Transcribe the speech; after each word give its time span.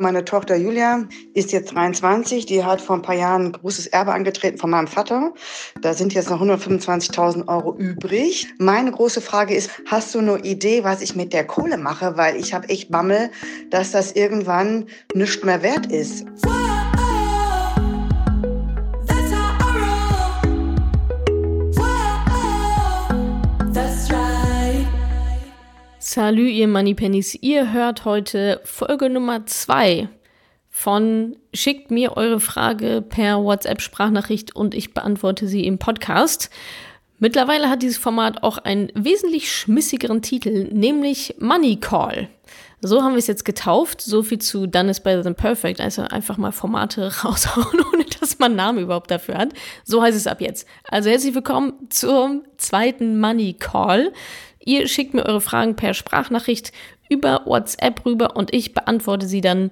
Meine 0.00 0.24
Tochter 0.24 0.54
Julia 0.54 1.08
ist 1.34 1.50
jetzt 1.50 1.74
23. 1.74 2.46
Die 2.46 2.62
hat 2.62 2.80
vor 2.80 2.94
ein 2.94 3.02
paar 3.02 3.16
Jahren 3.16 3.46
ein 3.46 3.52
großes 3.52 3.88
Erbe 3.88 4.12
angetreten 4.12 4.56
von 4.56 4.70
meinem 4.70 4.86
Vater. 4.86 5.34
Da 5.82 5.92
sind 5.92 6.14
jetzt 6.14 6.30
noch 6.30 6.40
125.000 6.40 7.48
Euro 7.48 7.76
übrig. 7.76 8.46
Meine 8.58 8.92
große 8.92 9.20
Frage 9.20 9.56
ist, 9.56 9.70
hast 9.86 10.14
du 10.14 10.20
eine 10.20 10.38
Idee, 10.38 10.84
was 10.84 11.02
ich 11.02 11.16
mit 11.16 11.32
der 11.32 11.44
Kohle 11.44 11.78
mache? 11.78 12.16
Weil 12.16 12.36
ich 12.36 12.54
habe 12.54 12.68
echt 12.68 12.92
Bammel, 12.92 13.32
dass 13.70 13.90
das 13.90 14.12
irgendwann 14.12 14.86
nichts 15.14 15.42
mehr 15.42 15.62
wert 15.62 15.90
ist. 15.90 16.26
Salü, 26.10 26.48
ihr 26.48 26.68
Moneypennies. 26.68 27.34
Ihr 27.42 27.70
hört 27.70 28.06
heute 28.06 28.62
Folge 28.64 29.10
Nummer 29.10 29.44
2 29.44 30.08
von 30.70 31.36
Schickt 31.52 31.90
mir 31.90 32.16
eure 32.16 32.40
Frage 32.40 33.04
per 33.06 33.44
WhatsApp-Sprachnachricht 33.44 34.56
und 34.56 34.74
ich 34.74 34.94
beantworte 34.94 35.46
sie 35.46 35.66
im 35.66 35.76
Podcast. 35.76 36.48
Mittlerweile 37.18 37.68
hat 37.68 37.82
dieses 37.82 37.98
Format 37.98 38.42
auch 38.42 38.56
einen 38.56 38.90
wesentlich 38.94 39.52
schmissigeren 39.52 40.22
Titel, 40.22 40.70
nämlich 40.72 41.34
Money 41.40 41.76
Call. 41.76 42.30
So 42.80 43.02
haben 43.02 43.12
wir 43.12 43.18
es 43.18 43.26
jetzt 43.26 43.44
getauft. 43.44 44.00
So 44.00 44.22
viel 44.22 44.38
zu 44.38 44.66
Done 44.66 44.90
is 44.90 45.00
Better 45.00 45.24
Than 45.24 45.34
Perfect. 45.34 45.80
Also 45.80 46.02
einfach 46.02 46.38
mal 46.38 46.52
Formate 46.52 47.12
raushauen, 47.24 47.80
ohne 47.92 48.04
dass 48.18 48.38
man 48.38 48.52
einen 48.52 48.56
Namen 48.56 48.78
überhaupt 48.78 49.10
dafür 49.10 49.36
hat. 49.36 49.50
So 49.84 50.00
heißt 50.00 50.16
es 50.16 50.26
ab 50.26 50.40
jetzt. 50.40 50.66
Also 50.88 51.10
herzlich 51.10 51.34
willkommen 51.34 51.74
zum 51.90 52.44
zweiten 52.56 53.20
Money 53.20 53.54
Call. 53.54 54.12
Ihr 54.68 54.86
schickt 54.86 55.14
mir 55.14 55.24
eure 55.24 55.40
Fragen 55.40 55.76
per 55.76 55.94
Sprachnachricht 55.94 56.72
über 57.08 57.40
WhatsApp 57.46 58.04
rüber 58.04 58.36
und 58.36 58.52
ich 58.52 58.74
beantworte 58.74 59.26
sie 59.26 59.40
dann 59.40 59.70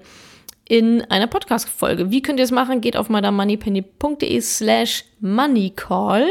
in 0.65 1.03
einer 1.11 1.27
Podcast-Folge. 1.27 2.11
Wie 2.11 2.23
könnt 2.23 2.39
ihr 2.39 2.47
es 2.47 2.51
machen? 2.51 2.81
Geht 2.81 2.97
auf 2.97 3.11
madamoneypenny.de 3.11 4.41
slash 4.41 5.05
moneycall, 5.21 6.27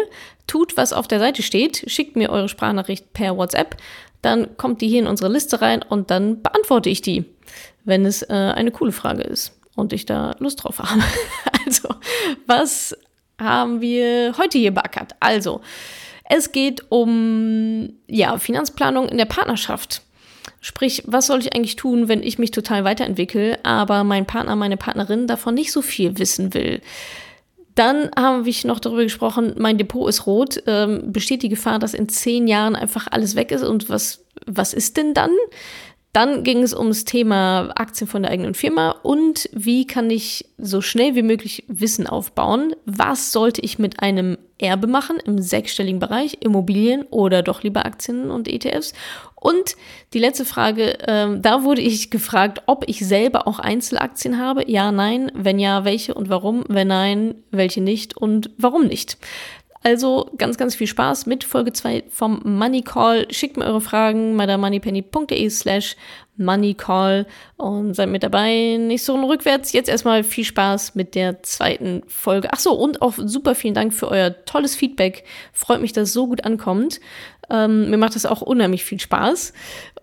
tut, 0.48 0.78
was 0.78 0.94
auf 0.94 1.08
der 1.08 1.20
Seite 1.20 1.44
steht, 1.44 1.84
schickt 1.86 2.16
mir 2.16 2.32
eure 2.32 2.50
Sprachnachricht 2.50 3.14
per 3.14 3.38
WhatsApp, 3.38 3.78
dann 4.24 4.58
kommt 4.58 4.82
die 4.82 4.88
hier 4.88 5.02
in 5.02 5.08
unsere 5.08 5.32
Liste 5.32 5.62
rein 5.62 5.84
und 5.84 6.10
dann 6.10 6.42
beantworte 6.42 6.90
ich 6.90 7.04
die, 7.04 7.24
wenn 7.84 8.04
es 8.04 8.24
äh, 8.24 8.34
eine 8.34 8.72
coole 8.72 8.92
Frage 8.92 9.22
ist 9.22 9.56
und 9.76 9.94
ich 9.94 10.08
da 10.08 10.36
Lust 10.40 10.64
drauf 10.64 10.80
habe. 10.80 11.04
also, 11.68 11.90
was 12.48 12.98
haben 13.40 13.80
wir 13.80 14.34
heute 14.40 14.58
hier 14.58 14.74
backert? 14.74 15.14
Also, 15.20 15.62
es 16.28 16.52
geht 16.52 16.84
um 16.90 17.90
ja, 18.08 18.38
Finanzplanung 18.38 19.08
in 19.10 19.18
der 19.18 19.26
Partnerschaft. 19.26 20.02
Sprich, 20.60 21.04
was 21.06 21.28
soll 21.28 21.40
ich 21.40 21.56
eigentlich 21.56 21.76
tun, 21.76 22.08
wenn 22.08 22.24
ich 22.24 22.40
mich 22.40 22.52
total 22.52 22.84
weiterentwickle, 22.84 23.60
aber 23.64 24.04
mein 24.04 24.26
Partner, 24.26 24.56
meine 24.56 24.78
Partnerin 24.78 25.28
davon 25.28 25.54
nicht 25.54 25.72
so 25.72 25.84
viel 25.84 26.18
wissen 26.18 26.54
will? 26.56 26.82
Dann 27.76 28.10
haben 28.18 28.46
wir 28.46 28.54
noch 28.64 28.80
darüber 28.80 29.04
gesprochen, 29.04 29.54
mein 29.58 29.78
Depot 29.78 30.10
ist 30.10 30.26
rot. 30.26 30.64
Ähm, 30.66 31.12
besteht 31.12 31.44
die 31.44 31.50
Gefahr, 31.50 31.78
dass 31.78 31.94
in 31.94 32.10
zehn 32.10 32.48
Jahren 32.48 32.76
einfach 32.76 33.08
alles 33.12 33.36
weg 33.36 33.52
ist? 33.52 33.64
Und 33.64 33.90
was, 33.90 34.24
was 34.48 34.74
ist 34.74 34.98
denn 34.98 35.14
dann? 35.14 35.32
Dann 36.16 36.46
ging 36.46 36.64
es 36.64 36.74
ums 36.74 37.04
Thema 37.04 37.74
Aktien 37.76 38.08
von 38.08 38.24
der 38.24 38.32
eigenen 38.32 38.54
Firma 38.54 38.92
und 39.04 39.50
wie 39.52 39.86
kann 39.86 40.10
ich 40.10 40.46
so 40.58 40.80
schnell 40.80 41.14
wie 41.16 41.24
möglich 41.24 41.66
Wissen 41.68 42.08
aufbauen? 42.08 42.74
Was 42.86 43.34
sollte 43.34 43.60
ich 43.60 43.80
mit 43.80 44.00
einem 44.00 44.38
Erbe 44.58 44.88
machen 44.88 45.18
im 45.26 45.42
sechsstelligen 45.42 46.00
Bereich, 46.00 46.38
Immobilien 46.40 47.04
oder 47.10 47.44
doch 47.44 47.64
lieber 47.64 47.86
Aktien 47.86 48.32
und 48.32 48.48
ETFs? 48.48 48.94
Und 49.36 49.76
die 50.14 50.20
letzte 50.20 50.46
Frage, 50.46 50.98
äh, 51.02 51.38
da 51.38 51.66
wurde 51.66 51.82
ich 51.82 52.12
gefragt, 52.12 52.64
ob 52.66 52.86
ich 52.88 53.06
selber 53.06 53.46
auch 53.46 53.60
Einzelaktien 53.60 54.40
habe. 54.40 54.72
Ja, 54.72 54.94
nein. 54.94 55.34
Wenn 55.36 55.60
ja, 55.60 55.84
welche 55.84 56.14
und 56.14 56.30
warum? 56.30 56.64
Wenn 56.70 56.88
nein, 56.88 57.36
welche 57.52 57.82
nicht 57.82 58.16
und 58.16 58.52
warum 58.58 58.88
nicht? 58.88 59.18
Also 59.86 60.32
ganz, 60.40 60.58
ganz 60.58 60.74
viel 60.74 60.88
Spaß 60.88 61.28
mit 61.28 61.44
Folge 61.44 61.72
2 61.72 62.06
vom 62.10 62.42
Money 62.44 62.82
Call. 62.82 63.28
Schickt 63.32 63.56
mir 63.56 63.66
eure 63.66 63.82
Fragen 63.82 64.36
madamoneypenny.de 64.36 65.48
slash 65.52 65.96
moneycall 66.38 67.28
und 67.58 67.94
seid 67.94 68.10
mit 68.10 68.24
dabei. 68.24 68.78
Nicht 68.80 69.04
so 69.04 69.16
rückwärts. 69.16 69.74
Jetzt 69.74 69.88
erstmal 69.88 70.24
viel 70.24 70.44
Spaß 70.44 70.96
mit 70.96 71.14
der 71.14 71.44
zweiten 71.44 72.02
Folge. 72.08 72.50
Ach 72.52 72.60
so, 72.60 72.74
und 72.74 73.04
auch 73.04 73.14
super 73.16 73.54
vielen 73.54 73.76
Dank 73.76 73.94
für 73.94 74.08
euer 74.08 74.34
tolles 74.46 74.76
Feedback. 74.76 75.24
Freut 75.54 75.82
mich, 75.82 75.94
dass 75.94 76.08
es 76.08 76.14
so 76.14 76.26
gut 76.26 76.46
ankommt. 76.46 77.00
Ähm, 77.52 77.92
mir 77.92 77.98
macht 77.98 78.16
das 78.16 78.26
auch 78.26 78.42
unheimlich 78.42 78.84
viel 78.84 79.00
Spaß. 79.00 79.54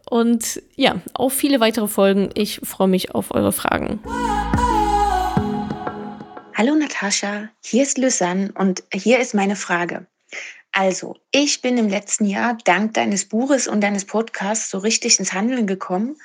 Und 0.09 0.63
ja, 0.77 1.01
auf 1.13 1.33
viele 1.33 1.59
weitere 1.59 1.89
Folgen. 1.89 2.31
Ich 2.35 2.61
freue 2.63 2.87
mich 2.87 3.17
auf 3.17 3.35
eure 3.35 3.51
Fragen. 3.51 3.99
Hallo 6.55 6.75
Natascha, 6.75 7.49
hier 7.65 7.83
ist 7.83 7.97
Lysanne 7.97 8.53
und 8.55 8.85
hier 8.93 9.21
ist 9.21 9.33
meine 9.33 9.57
Frage. 9.57 10.07
Also, 10.71 11.17
ich 11.31 11.63
bin 11.63 11.79
im 11.79 11.89
letzten 11.89 12.27
Jahr 12.27 12.59
dank 12.65 12.93
deines 12.93 13.25
Buches 13.25 13.67
und 13.67 13.81
deines 13.81 14.05
Podcasts 14.05 14.69
so 14.69 14.77
richtig 14.77 15.19
ins 15.19 15.33
Handeln 15.33 15.67
gekommen. 15.67 16.17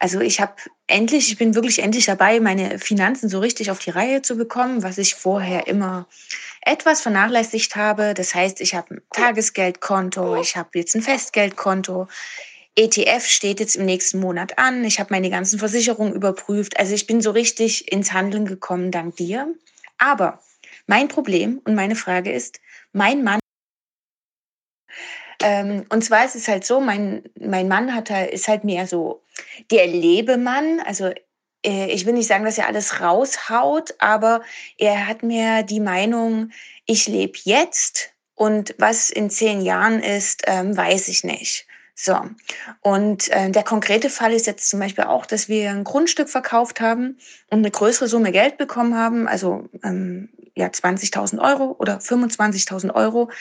Also 0.00 0.20
ich 0.20 0.40
habe 0.40 0.54
endlich, 0.88 1.30
ich 1.30 1.38
bin 1.38 1.54
wirklich 1.54 1.80
endlich 1.80 2.06
dabei, 2.06 2.40
meine 2.40 2.80
Finanzen 2.80 3.28
so 3.28 3.38
richtig 3.38 3.70
auf 3.70 3.78
die 3.78 3.90
Reihe 3.90 4.20
zu 4.20 4.36
bekommen, 4.36 4.82
was 4.82 4.98
ich 4.98 5.14
vorher 5.14 5.68
immer 5.68 6.08
etwas 6.62 7.00
vernachlässigt 7.00 7.76
habe. 7.76 8.14
Das 8.14 8.34
heißt, 8.34 8.60
ich 8.60 8.74
habe 8.74 8.96
ein 8.96 9.02
Tagesgeldkonto, 9.12 10.40
ich 10.40 10.56
habe 10.56 10.70
jetzt 10.74 10.96
ein 10.96 11.02
Festgeldkonto. 11.02 12.08
ETF 12.76 13.26
steht 13.26 13.60
jetzt 13.60 13.76
im 13.76 13.84
nächsten 13.84 14.20
Monat 14.20 14.58
an. 14.58 14.84
Ich 14.84 15.00
habe 15.00 15.12
meine 15.12 15.30
ganzen 15.30 15.58
Versicherungen 15.58 16.14
überprüft. 16.14 16.78
Also 16.78 16.94
ich 16.94 17.06
bin 17.06 17.20
so 17.20 17.32
richtig 17.32 17.90
ins 17.90 18.12
Handeln 18.12 18.46
gekommen 18.46 18.90
dank 18.90 19.16
dir. 19.16 19.52
Aber 19.98 20.40
mein 20.86 21.08
Problem 21.08 21.60
und 21.64 21.74
meine 21.74 21.96
Frage 21.96 22.32
ist, 22.32 22.60
mein 22.92 23.24
Mann 23.24 23.40
ähm, 25.40 25.86
und 25.88 26.04
zwar 26.04 26.24
ist 26.24 26.34
es 26.34 26.48
halt 26.48 26.64
so, 26.64 26.80
mein, 26.80 27.22
mein 27.38 27.68
Mann 27.68 27.94
hat 27.94 28.10
halt, 28.10 28.32
ist 28.32 28.48
halt 28.48 28.64
mehr 28.64 28.86
so 28.86 29.22
der 29.70 29.86
Lebemann. 29.86 30.80
Also 30.80 31.12
äh, 31.64 31.90
ich 31.92 32.06
will 32.06 32.14
nicht 32.14 32.26
sagen, 32.26 32.44
dass 32.44 32.58
er 32.58 32.66
alles 32.66 33.00
raushaut, 33.00 33.94
aber 33.98 34.42
er 34.78 35.06
hat 35.06 35.22
mir 35.22 35.62
die 35.62 35.80
Meinung, 35.80 36.50
ich 36.86 37.06
lebe 37.06 37.38
jetzt 37.44 38.10
und 38.34 38.74
was 38.78 39.10
in 39.10 39.30
zehn 39.30 39.60
Jahren 39.60 40.02
ist, 40.02 40.42
ähm, 40.46 40.76
weiß 40.76 41.08
ich 41.08 41.22
nicht. 41.22 41.67
So, 42.00 42.16
und 42.80 43.28
äh, 43.30 43.50
der 43.50 43.64
konkrete 43.64 44.08
Fall 44.08 44.32
ist 44.32 44.46
jetzt 44.46 44.70
zum 44.70 44.78
Beispiel 44.78 45.02
auch, 45.02 45.26
dass 45.26 45.48
wir 45.48 45.70
ein 45.70 45.82
Grundstück 45.82 46.28
verkauft 46.28 46.80
haben 46.80 47.18
und 47.50 47.58
eine 47.58 47.72
größere 47.72 48.06
Summe 48.06 48.30
Geld 48.30 48.56
bekommen 48.56 48.94
haben, 48.96 49.26
also 49.26 49.68
ähm, 49.82 50.28
ja 50.54 50.68
20.000 50.68 51.40
Euro 51.40 51.74
oder 51.80 51.98
25.000 51.98 52.94
Euro. 52.94 53.32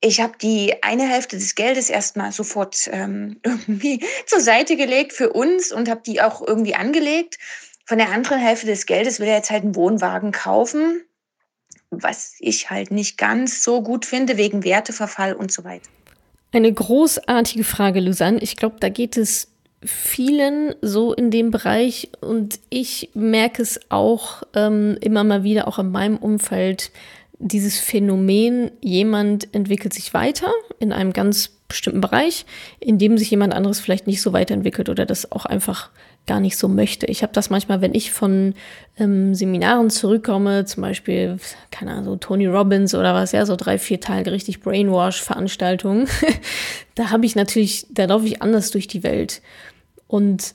Ich 0.00 0.20
habe 0.20 0.34
die 0.40 0.80
eine 0.84 1.08
Hälfte 1.08 1.36
des 1.36 1.56
Geldes 1.56 1.90
erstmal 1.90 2.30
sofort 2.30 2.88
ähm, 2.92 3.40
irgendwie 3.44 4.06
zur 4.26 4.38
Seite 4.38 4.76
gelegt 4.76 5.12
für 5.12 5.32
uns 5.32 5.72
und 5.72 5.90
habe 5.90 6.02
die 6.06 6.22
auch 6.22 6.40
irgendwie 6.40 6.76
angelegt. 6.76 7.38
Von 7.84 7.98
der 7.98 8.12
anderen 8.12 8.38
Hälfte 8.38 8.68
des 8.68 8.86
Geldes 8.86 9.18
will 9.18 9.26
er 9.26 9.38
jetzt 9.38 9.50
halt 9.50 9.64
einen 9.64 9.74
Wohnwagen 9.74 10.30
kaufen, 10.30 11.02
was 11.90 12.36
ich 12.38 12.70
halt 12.70 12.92
nicht 12.92 13.18
ganz 13.18 13.64
so 13.64 13.82
gut 13.82 14.06
finde, 14.06 14.36
wegen 14.36 14.62
Werteverfall 14.62 15.34
und 15.34 15.50
so 15.50 15.64
weiter. 15.64 15.90
Eine 16.52 16.72
großartige 16.72 17.64
Frage, 17.64 18.00
Lusanne. 18.00 18.42
Ich 18.42 18.56
glaube, 18.56 18.76
da 18.78 18.90
geht 18.90 19.16
es 19.16 19.48
vielen 19.82 20.74
so 20.82 21.12
in 21.12 21.30
dem 21.30 21.50
Bereich 21.50 22.10
und 22.20 22.60
ich 22.68 23.10
merke 23.14 23.62
es 23.62 23.80
auch 23.88 24.42
ähm, 24.54 24.96
immer 25.00 25.24
mal 25.24 25.42
wieder, 25.42 25.66
auch 25.66 25.78
in 25.78 25.90
meinem 25.90 26.18
Umfeld, 26.18 26.92
dieses 27.38 27.80
Phänomen, 27.80 28.70
jemand 28.80 29.52
entwickelt 29.52 29.92
sich 29.92 30.14
weiter 30.14 30.52
in 30.78 30.92
einem 30.92 31.12
ganz 31.12 31.50
bestimmten 31.72 32.00
Bereich, 32.00 32.46
in 32.80 32.98
dem 32.98 33.18
sich 33.18 33.30
jemand 33.30 33.52
anderes 33.52 33.80
vielleicht 33.80 34.06
nicht 34.06 34.22
so 34.22 34.32
weiterentwickelt 34.32 34.88
oder 34.88 35.04
das 35.04 35.30
auch 35.32 35.44
einfach 35.44 35.90
gar 36.26 36.38
nicht 36.38 36.56
so 36.56 36.68
möchte. 36.68 37.06
Ich 37.06 37.22
habe 37.22 37.32
das 37.32 37.50
manchmal, 37.50 37.80
wenn 37.80 37.94
ich 37.94 38.12
von 38.12 38.54
ähm, 38.96 39.34
Seminaren 39.34 39.90
zurückkomme, 39.90 40.64
zum 40.64 40.82
Beispiel, 40.82 41.38
keine 41.70 41.92
Ahnung, 41.92 42.04
so 42.04 42.16
Tony 42.16 42.46
Robbins 42.46 42.94
oder 42.94 43.12
was, 43.14 43.32
ja, 43.32 43.44
so 43.44 43.56
drei, 43.56 43.78
vier 43.78 44.00
Tage 44.00 44.30
richtig 44.30 44.60
Brainwash-Veranstaltungen, 44.60 46.06
da 46.94 47.10
habe 47.10 47.26
ich 47.26 47.34
natürlich, 47.34 47.86
da 47.90 48.04
laufe 48.04 48.26
ich 48.26 48.40
anders 48.40 48.70
durch 48.70 48.86
die 48.86 49.02
Welt 49.02 49.42
und 50.06 50.54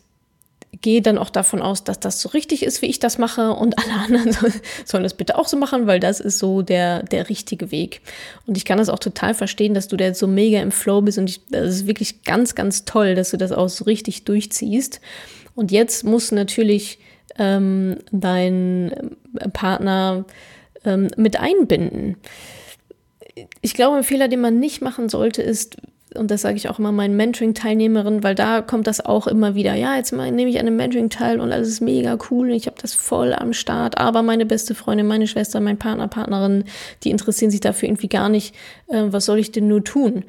gehe 0.81 1.01
dann 1.01 1.17
auch 1.17 1.29
davon 1.29 1.61
aus, 1.61 1.83
dass 1.83 1.99
das 1.99 2.21
so 2.21 2.29
richtig 2.29 2.63
ist, 2.63 2.81
wie 2.81 2.87
ich 2.87 2.99
das 2.99 3.17
mache 3.17 3.51
und 3.53 3.77
alle 3.77 3.93
anderen 3.93 4.35
sollen 4.85 5.03
das 5.03 5.13
bitte 5.13 5.37
auch 5.37 5.47
so 5.47 5.57
machen, 5.57 5.87
weil 5.87 5.99
das 5.99 6.19
ist 6.19 6.39
so 6.39 6.61
der, 6.61 7.03
der 7.03 7.29
richtige 7.29 7.71
Weg. 7.71 8.01
Und 8.45 8.57
ich 8.57 8.65
kann 8.65 8.77
das 8.77 8.89
auch 8.89 8.99
total 8.99 9.33
verstehen, 9.33 9.73
dass 9.73 9.87
du 9.87 9.97
da 9.97 10.05
jetzt 10.05 10.19
so 10.19 10.27
mega 10.27 10.61
im 10.61 10.71
Flow 10.71 11.01
bist 11.01 11.17
und 11.17 11.29
ich, 11.29 11.41
das 11.49 11.67
ist 11.67 11.87
wirklich 11.87 12.23
ganz, 12.23 12.55
ganz 12.55 12.85
toll, 12.85 13.15
dass 13.15 13.31
du 13.31 13.37
das 13.37 13.51
auch 13.51 13.69
so 13.69 13.85
richtig 13.85 14.25
durchziehst. 14.25 15.01
Und 15.55 15.71
jetzt 15.71 16.03
muss 16.03 16.31
natürlich 16.31 16.99
ähm, 17.37 17.97
dein 18.11 19.17
Partner 19.53 20.25
ähm, 20.85 21.07
mit 21.17 21.39
einbinden. 21.39 22.17
Ich 23.61 23.73
glaube, 23.73 23.97
ein 23.97 24.03
Fehler, 24.03 24.27
den 24.27 24.41
man 24.41 24.59
nicht 24.59 24.81
machen 24.81 25.09
sollte, 25.09 25.41
ist, 25.41 25.77
und 26.17 26.31
das 26.31 26.41
sage 26.41 26.57
ich 26.57 26.69
auch 26.69 26.79
immer 26.79 26.91
meinen 26.91 27.15
Mentoring-Teilnehmerinnen, 27.15 28.23
weil 28.23 28.35
da 28.35 28.61
kommt 28.61 28.87
das 28.87 29.03
auch 29.05 29.27
immer 29.27 29.55
wieder. 29.55 29.73
Ja, 29.75 29.95
jetzt 29.95 30.11
nehme 30.11 30.49
ich 30.49 30.59
an 30.59 30.67
einem 30.67 30.75
Mentoring 30.75 31.09
teil 31.09 31.39
und 31.39 31.51
alles 31.51 31.67
ist 31.69 31.81
mega 31.81 32.17
cool 32.29 32.49
und 32.49 32.55
ich 32.55 32.67
habe 32.67 32.77
das 32.81 32.93
voll 32.93 33.33
am 33.33 33.53
Start, 33.53 33.97
aber 33.97 34.23
meine 34.23 34.45
beste 34.45 34.75
Freundin, 34.75 35.07
meine 35.07 35.27
Schwester, 35.27 35.59
mein 35.59 35.77
Partner, 35.77 36.07
Partnerin, 36.07 36.65
die 37.03 37.11
interessieren 37.11 37.51
sich 37.51 37.61
dafür 37.61 37.89
irgendwie 37.89 38.09
gar 38.09 38.29
nicht. 38.29 38.55
Äh, 38.87 39.05
was 39.07 39.25
soll 39.25 39.39
ich 39.39 39.51
denn 39.51 39.67
nur 39.67 39.83
tun? 39.83 40.23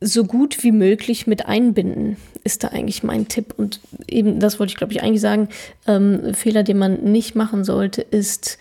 So 0.00 0.24
gut 0.24 0.64
wie 0.64 0.72
möglich 0.72 1.26
mit 1.26 1.46
einbinden, 1.46 2.16
ist 2.42 2.64
da 2.64 2.68
eigentlich 2.68 3.04
mein 3.04 3.28
Tipp. 3.28 3.54
Und 3.56 3.80
eben, 4.08 4.40
das 4.40 4.58
wollte 4.58 4.72
ich, 4.72 4.76
glaube 4.76 4.92
ich, 4.92 5.02
eigentlich 5.02 5.20
sagen. 5.20 5.48
Ähm, 5.86 6.34
Fehler, 6.34 6.64
den 6.64 6.78
man 6.78 7.04
nicht 7.04 7.36
machen 7.36 7.62
sollte, 7.62 8.02
ist, 8.02 8.58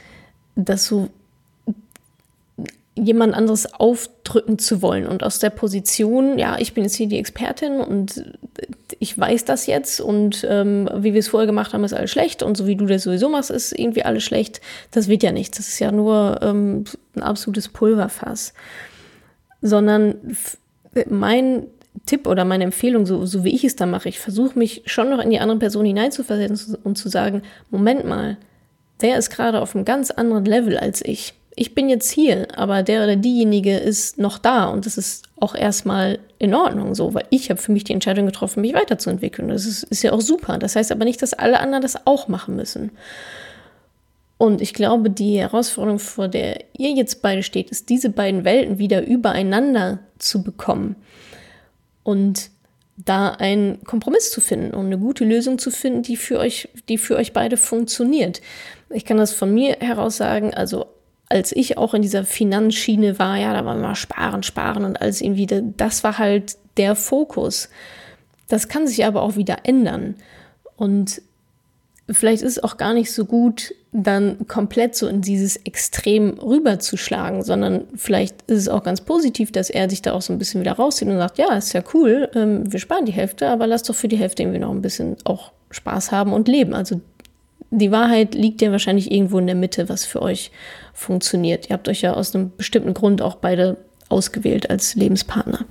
das 0.56 0.86
so 0.86 1.10
jemand 2.96 3.34
anderes 3.34 3.74
aufdrücken 3.74 4.60
zu 4.60 4.82
wollen 4.82 5.08
und 5.08 5.24
aus 5.24 5.40
der 5.40 5.50
Position, 5.50 6.38
ja, 6.38 6.58
ich 6.60 6.74
bin 6.74 6.84
jetzt 6.84 6.96
hier 6.96 7.08
die 7.08 7.18
Expertin 7.18 7.80
und 7.80 8.26
ich 9.00 9.18
weiß 9.18 9.46
das 9.46 9.66
jetzt 9.66 10.02
und 10.02 10.46
ähm, 10.50 10.90
wie 10.98 11.14
wir 11.14 11.20
es 11.20 11.30
vorher 11.30 11.48
gemacht 11.48 11.74
haben, 11.74 11.84
ist 11.86 11.94
alles 11.94 12.12
schlecht 12.12 12.44
und 12.44 12.58
so 12.58 12.68
wie 12.68 12.76
du 12.76 12.86
das 12.86 13.04
sowieso 13.04 13.30
machst, 13.30 13.50
ist 13.50 13.72
irgendwie 13.72 14.04
alles 14.04 14.24
schlecht. 14.24 14.60
Das 14.92 15.08
wird 15.08 15.24
ja 15.24 15.32
nichts. 15.32 15.58
Das 15.58 15.70
ist 15.70 15.80
ja 15.80 15.92
nur 15.92 16.40
ähm, 16.42 16.84
ein 17.16 17.24
absolutes 17.24 17.70
Pulverfass. 17.70 18.54
Sondern 19.62 20.16
mein 21.10 21.68
Tipp 22.06 22.28
oder 22.28 22.46
meine 22.46 22.66
Empfehlung, 22.66 23.06
so, 23.06 23.26
so 23.26 23.44
wie 23.44 23.56
ich 23.56 23.64
es 23.64 23.76
da 23.76 23.86
mache, 23.86 24.10
ich 24.10 24.20
versuche 24.20 24.58
mich 24.58 24.84
schon 24.86 25.10
noch 25.10 25.20
in 25.20 25.30
die 25.30 25.40
andere 25.40 25.60
Person 25.60 25.86
hineinzuversetzen 25.86 26.76
und 26.84 26.98
zu 26.98 27.10
sagen, 27.10 27.44
Moment 27.70 28.06
mal, 28.06 28.38
der 29.02 29.18
ist 29.18 29.30
gerade 29.30 29.62
auf 29.62 29.76
einem 29.76 29.86
ganz 29.86 30.12
anderen 30.12 30.46
Level 30.46 30.78
als 30.78 31.04
ich 31.04 31.34
ich 31.56 31.75
bin 31.75 31.89
jetzt 31.89 32.09
hier, 32.12 32.48
aber 32.57 32.81
der 32.81 33.03
oder 33.03 33.15
diejenige 33.15 33.77
ist 33.77 34.18
noch 34.18 34.38
da 34.38 34.65
und 34.65 34.86
das 34.86 34.98
ist 34.98 35.25
auch 35.39 35.53
erstmal 35.53 36.19
in 36.39 36.53
Ordnung 36.53 36.95
so, 36.95 37.13
weil 37.13 37.25
ich 37.30 37.50
habe 37.50 37.62
für 37.62 37.71
mich 37.71 37.83
die 37.83 37.94
Entscheidung 37.94 38.25
getroffen, 38.25 38.62
mich 38.62 38.74
weiterzuentwickeln. 38.74 39.50
Das 39.50 39.65
ist, 39.65 39.83
ist 39.83 40.03
ja 40.03 40.13
auch 40.13 40.21
super. 40.21 40.57
Das 40.57 40.75
heißt 40.75 40.92
aber 40.92 41.03
nicht, 41.03 41.21
dass 41.21 41.33
alle 41.33 41.59
anderen 41.59 41.81
das 41.81 42.07
auch 42.07 42.27
machen 42.27 42.56
müssen. 42.56 42.92
Und 44.38 44.62
ich 44.62 44.74
glaube, 44.74 45.09
die 45.09 45.39
Herausforderung, 45.39 46.00
vor 46.00 46.27
der 46.27 46.63
ihr 46.77 46.92
jetzt 46.92 47.21
beide 47.21 47.44
steht, 47.44 47.69
ist, 47.69 47.89
diese 47.89 48.09
beiden 48.09 48.44
Welten 48.44 48.80
wieder 48.80 49.06
übereinander 49.06 50.00
zu 50.18 50.44
bekommen 50.44 50.95
und 52.03 52.50
da 52.98 53.30
einen 53.30 53.83
Kompromiss 53.83 54.31
zu 54.31 54.42
finden 54.42 54.74
und 54.74 54.88
eine 54.88 54.98
gute 54.98 55.25
Lösung 55.25 55.59
zu 55.59 55.69
finden, 55.69 56.01
die 56.01 56.18
für 56.18 56.39
euch, 56.39 56.69
die 56.89 56.98
für 56.98 57.18
euch 57.18 57.33
beide 57.33 57.57
funktioniert. 57.57 58.42
Ich 58.89 59.06
kann 59.06 59.18
das 59.18 59.33
von 59.33 59.53
mir 59.53 59.77
heraus 59.80 60.18
sagen, 60.18 60.53
also 60.53 60.88
als 61.31 61.51
ich 61.54 61.78
auch 61.78 61.94
in 61.94 62.01
dieser 62.01 62.25
Finanzschiene 62.25 63.18
war, 63.18 63.38
ja, 63.38 63.54
da 63.54 63.66
war 63.66 63.75
immer 63.75 63.95
sparen, 63.95 64.44
sparen 64.44 64.83
und 64.83 65.01
alles 65.01 65.22
irgendwie, 65.22 65.48
das 65.78 66.04
war 66.04 66.18
halt 66.18 66.57
der 66.78 66.95
Fokus. 66.95 67.69
Das 68.50 68.68
kann 68.68 68.86
sich 68.86 69.06
aber 69.06 69.22
auch 69.22 69.38
wieder 69.38 69.60
ändern. 69.63 70.16
Und 70.75 71.22
vielleicht 72.10 72.44
ist 72.44 72.57
es 72.57 72.63
auch 72.63 72.75
gar 72.75 72.94
nicht 72.94 73.12
so 73.12 73.25
gut, 73.25 73.74
dann 73.94 74.48
komplett 74.48 74.95
so 74.95 75.07
in 75.07 75.22
dieses 75.22 75.56
Extrem 75.57 76.38
rüberzuschlagen, 76.39 77.44
sondern 77.44 77.86
vielleicht 77.95 78.42
ist 78.48 78.60
es 78.60 78.69
auch 78.69 78.84
ganz 78.84 79.01
positiv, 79.01 79.51
dass 79.51 79.69
er 79.69 79.89
sich 79.89 80.01
da 80.01 80.13
auch 80.13 80.22
so 80.22 80.34
ein 80.34 80.39
bisschen 80.39 80.62
wieder 80.62 80.74
rauszieht 80.74 81.07
und 81.07 81.18
sagt, 81.18 81.38
ja, 81.38 81.56
ist 81.56 81.74
ja 81.74 81.84
cool, 81.94 82.30
ähm, 82.36 82.72
wir 82.72 82.80
sparen 82.80 83.06
die 83.06 83.12
Hälfte, 83.13 83.50
aber 83.50 83.68
lass 83.68 83.84
doch 83.84 83.95
für 83.95 84.07
die 84.07 84.18
Hälfte 84.18 84.44
irgendwie 84.44 84.60
noch 84.60 84.72
ein 84.72 84.81
bisschen 84.81 85.16
auch 85.24 85.51
Spaß 85.72 86.12
haben 86.12 86.34
und 86.34 86.48
leben. 86.48 86.74
Also 86.74 87.01
die 87.69 87.92
Wahrheit 87.92 88.36
liegt 88.36 88.62
ja 88.62 88.72
wahrscheinlich 88.72 89.12
irgendwo 89.12 89.39
in 89.39 89.48
der 89.48 89.56
Mitte, 89.56 89.88
was 89.88 90.06
für 90.06 90.22
euch 90.22 90.51
funktioniert. 90.94 91.70
Ihr 91.70 91.74
habt 91.74 91.88
euch 91.88 92.02
ja 92.02 92.14
aus 92.14 92.36
einem 92.36 92.52
bestimmten 92.56 92.94
Grund 92.94 93.22
auch 93.22 93.36
beide 93.36 93.78
ausgewählt 94.10 94.70
als 94.70 94.96
Lebenspartner. 94.96 95.66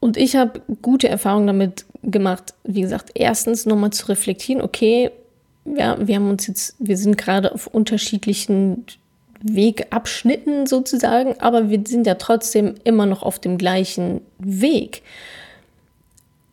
Und 0.00 0.16
ich 0.16 0.36
habe 0.36 0.62
gute 0.80 1.08
Erfahrungen 1.08 1.46
damit 1.48 1.84
gemacht, 2.02 2.54
wie 2.64 2.80
gesagt, 2.80 3.10
erstens 3.14 3.66
nochmal 3.66 3.90
zu 3.90 4.06
reflektieren, 4.06 4.62
okay, 4.62 5.10
ja, 5.64 5.96
wir 6.00 6.14
haben 6.14 6.30
uns 6.30 6.46
jetzt, 6.46 6.76
wir 6.78 6.96
sind 6.96 7.18
gerade 7.18 7.52
auf 7.52 7.66
unterschiedlichen 7.66 8.86
Wegabschnitten 9.40 10.66
sozusagen, 10.66 11.38
aber 11.40 11.70
wir 11.70 11.82
sind 11.86 12.06
ja 12.06 12.14
trotzdem 12.14 12.74
immer 12.84 13.06
noch 13.06 13.22
auf 13.22 13.38
dem 13.38 13.58
gleichen 13.58 14.20
Weg. 14.38 15.02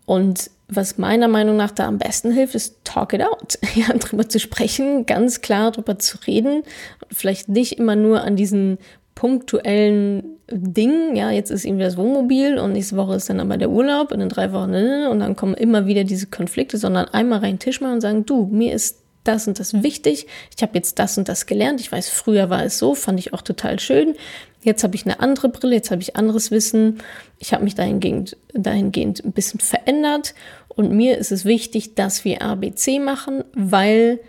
Und 0.06 0.52
was 0.68 0.98
meiner 0.98 1.28
Meinung 1.28 1.58
nach 1.58 1.72
da 1.72 1.88
am 1.88 1.98
besten 1.98 2.32
hilft, 2.32 2.56
ist 2.56 2.84
talk 2.84 3.14
it 3.14 3.22
out. 3.22 3.60
Ja, 3.76 3.94
drüber 3.94 4.28
zu 4.30 4.40
sprechen, 4.40 5.06
ganz 5.06 5.42
klar 5.42 5.72
drüber 5.72 6.00
zu 6.00 6.18
reden. 6.26 6.64
Vielleicht 7.12 7.50
nicht 7.50 7.74
immer 7.74 7.96
nur 7.96 8.22
an 8.22 8.36
diesen 8.36 8.78
punktuellen 9.16 10.24
Dingen. 10.50 11.16
Ja, 11.16 11.32
jetzt 11.32 11.52
ist 11.52 11.66
irgendwie 11.66 11.84
das 11.84 11.98
Wohnmobil 11.98 12.58
und 12.58 12.74
nächste 12.74 12.98
Woche 12.98 13.16
ist 13.16 13.30
dann 13.30 13.40
aber 13.40 13.58
der 13.58 13.70
Urlaub 13.70 14.12
und 14.12 14.22
in 14.22 14.30
drei 14.30 14.52
Wochen 14.52 14.72
ne, 14.72 14.84
ne, 14.84 15.00
ne, 15.02 15.10
und 15.10 15.20
dann 15.20 15.36
kommen 15.36 15.56
immer 15.56 15.88
wieder 15.88 16.04
diese 16.04 16.28
Konflikte, 16.28 16.78
sondern 16.78 17.08
einmal 17.08 17.40
rein 17.40 17.60
Tisch 17.60 17.82
machen 17.82 17.96
und 17.96 18.02
sagen, 18.02 18.26
du, 18.26 18.46
mir 18.46 18.74
ist 18.74 19.00
das 19.24 19.48
und 19.48 19.60
das 19.60 19.84
wichtig. 19.84 20.28
Ich 20.56 20.62
habe 20.62 20.74
jetzt 20.76 21.00
das 21.00 21.18
und 21.18 21.28
das 21.28 21.46
gelernt. 21.46 21.82
Ich 21.82 21.92
weiß, 21.92 22.10
früher 22.10 22.50
war 22.50 22.64
es 22.64 22.78
so, 22.78 22.96
fand 22.96 23.20
ich 23.20 23.34
auch 23.34 23.42
total 23.42 23.80
schön. 23.80 24.16
Jetzt 24.62 24.84
habe 24.84 24.96
ich 24.96 25.06
eine 25.06 25.20
andere 25.20 25.50
Brille, 25.50 25.76
jetzt 25.76 25.92
habe 25.92 26.02
ich 26.02 26.16
anderes 26.16 26.52
Wissen. 26.52 27.00
Ich 27.40 27.54
habe 27.54 27.64
mich 27.64 27.76
dahingehend, 27.76 28.38
dahingehend 28.54 29.24
ein 29.24 29.32
bisschen 29.32 29.60
verändert. 29.60 30.34
Und 30.76 30.92
mir 30.92 31.18
ist 31.18 31.32
es 31.32 31.46
wichtig, 31.46 31.96
dass 31.96 32.26
wir 32.26 32.42
ABC 32.42 33.00
machen, 33.00 33.44
weil 33.54 34.20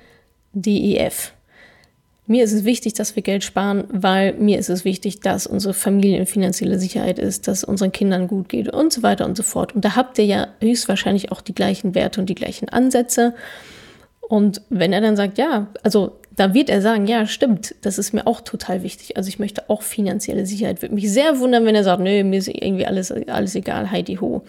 DEF. 0.53 1.33
Mir 2.29 2.43
ist 2.43 2.53
es 2.53 2.65
wichtig, 2.65 2.95
dass 2.95 3.15
wir 3.15 3.23
Geld 3.23 3.45
sparen, 3.45 3.85
weil 3.89 4.33
mir 4.35 4.59
ist 4.59 4.69
es 4.69 4.85
wichtig, 4.85 5.21
dass 5.21 5.47
unsere 5.47 5.75
Familie 5.75 6.19
in 6.19 6.27
finanzielle 6.27 6.79
Sicherheit 6.79 7.21
ist, 7.21 7.47
dass 7.47 7.63
unseren 7.63 7.93
Kindern 7.93 8.27
gut 8.27 8.49
geht 8.49 8.69
und 8.73 8.93
so 8.93 9.05
weiter 9.05 9.27
und 9.27 9.37
so 9.37 9.45
fort. 9.45 9.75
Und 9.77 9.85
da 9.85 9.95
habt 9.95 10.19
ihr 10.19 10.25
ja 10.25 10.49
höchstwahrscheinlich 10.61 11.31
auch 11.31 11.41
die 11.41 11.55
gleichen 11.55 11.95
Werte 11.95 12.21
und 12.21 12.29
die 12.29 12.35
gleichen 12.35 12.69
Ansätze. 12.69 13.35
Und 14.29 14.61
wenn 14.71 14.93
er 14.93 15.01
dann 15.01 15.15
sagt, 15.15 15.39
ja, 15.39 15.69
also 15.85 16.19
da 16.35 16.53
wird 16.53 16.69
er 16.69 16.83
sagen, 16.83 17.07
ja, 17.07 17.27
stimmt, 17.27 17.77
das 17.83 17.97
ist 17.97 18.13
mir 18.13 18.27
auch 18.27 18.41
total 18.41 18.83
wichtig. 18.83 19.17
Also 19.17 19.29
ich 19.29 19.39
möchte 19.39 19.71
auch 19.71 19.83
finanzielle 19.83 20.47
Sicherheit. 20.47 20.83
Würde 20.83 20.97
mich 20.97 21.11
sehr 21.11 21.39
wundern, 21.39 21.65
wenn 21.65 21.77
er 21.77 21.85
sagt, 21.85 22.03
nö, 22.03 22.25
mir 22.25 22.41
ist 22.41 22.49
irgendwie 22.49 22.87
alles, 22.87 23.13
alles 23.13 23.55
egal, 23.55 23.91
Heidi 23.93 24.17
ho. 24.17 24.43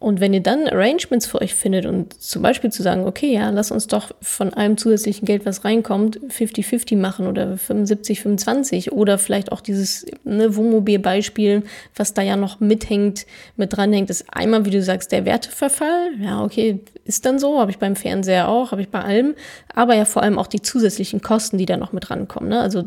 Und 0.00 0.20
wenn 0.20 0.32
ihr 0.32 0.42
dann 0.42 0.68
Arrangements 0.68 1.26
für 1.26 1.40
euch 1.40 1.56
findet 1.56 1.84
und 1.84 2.14
zum 2.20 2.40
Beispiel 2.40 2.70
zu 2.70 2.84
sagen, 2.84 3.04
okay, 3.04 3.34
ja, 3.34 3.50
lass 3.50 3.72
uns 3.72 3.88
doch 3.88 4.12
von 4.20 4.54
einem 4.54 4.76
zusätzlichen 4.76 5.26
Geld, 5.26 5.44
was 5.44 5.64
reinkommt, 5.64 6.20
50-50 6.20 6.96
machen 6.96 7.26
oder 7.26 7.54
75-25 7.54 8.92
oder 8.92 9.18
vielleicht 9.18 9.50
auch 9.50 9.60
dieses 9.60 10.06
ne, 10.22 10.54
Wohnmobil-Beispiel, 10.54 11.64
was 11.96 12.14
da 12.14 12.22
ja 12.22 12.36
noch 12.36 12.60
mithängt, 12.60 13.26
mit 13.56 13.76
dranhängt, 13.76 14.08
ist 14.08 14.26
einmal, 14.32 14.64
wie 14.64 14.70
du 14.70 14.82
sagst, 14.82 15.10
der 15.10 15.24
Werteverfall. 15.24 16.10
Ja, 16.20 16.44
okay, 16.44 16.80
ist 17.04 17.26
dann 17.26 17.40
so, 17.40 17.58
habe 17.58 17.72
ich 17.72 17.78
beim 17.78 17.96
Fernseher 17.96 18.48
auch, 18.48 18.70
habe 18.70 18.82
ich 18.82 18.90
bei 18.90 19.00
allem, 19.00 19.34
aber 19.74 19.96
ja 19.96 20.04
vor 20.04 20.22
allem 20.22 20.38
auch 20.38 20.46
die 20.46 20.62
zusätzlichen 20.62 21.22
Kosten, 21.22 21.58
die 21.58 21.66
da 21.66 21.76
noch 21.76 21.92
mit 21.92 22.08
rankommen. 22.08 22.50
Ne? 22.50 22.60
Also, 22.60 22.84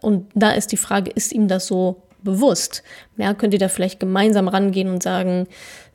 und 0.00 0.26
da 0.34 0.50
ist 0.50 0.72
die 0.72 0.76
Frage, 0.76 1.12
ist 1.12 1.32
ihm 1.32 1.46
das 1.46 1.66
so 1.66 2.02
bewusst? 2.24 2.82
Ja, 3.16 3.34
könnt 3.34 3.54
ihr 3.54 3.60
da 3.60 3.68
vielleicht 3.68 4.00
gemeinsam 4.00 4.48
rangehen 4.48 4.88
und 4.88 5.02
sagen, 5.02 5.46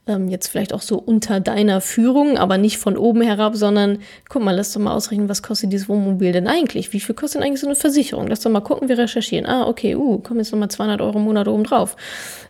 ähm, 0.09 0.27
jetzt 0.27 0.47
vielleicht 0.47 0.73
auch 0.73 0.81
so 0.81 0.97
unter 0.97 1.39
deiner 1.39 1.79
Führung, 1.79 2.37
aber 2.37 2.57
nicht 2.57 2.77
von 2.77 2.97
oben 2.97 3.21
herab, 3.21 3.55
sondern 3.55 3.99
guck 4.27 4.43
mal, 4.43 4.55
lass 4.55 4.73
doch 4.73 4.81
mal 4.81 4.93
ausrechnen, 4.93 5.29
was 5.29 5.43
kostet 5.43 5.71
dieses 5.71 5.87
Wohnmobil 5.87 6.31
denn 6.31 6.47
eigentlich? 6.47 6.91
Wie 6.91 6.99
viel 6.99 7.15
kostet 7.15 7.41
denn 7.41 7.47
eigentlich 7.47 7.61
so 7.61 7.67
eine 7.67 7.75
Versicherung? 7.75 8.27
Lass 8.27 8.41
doch 8.41 8.51
mal 8.51 8.61
gucken, 8.61 8.89
wir 8.89 8.97
recherchieren. 8.97 9.45
Ah, 9.45 9.67
okay, 9.67 9.95
uh, 9.95 10.17
kommen 10.17 10.39
jetzt 10.39 10.51
nochmal 10.51 10.69
200 10.71 10.99
Euro 11.01 11.19
im 11.19 11.25
Monat 11.25 11.47
oben 11.47 11.63
drauf. 11.63 11.95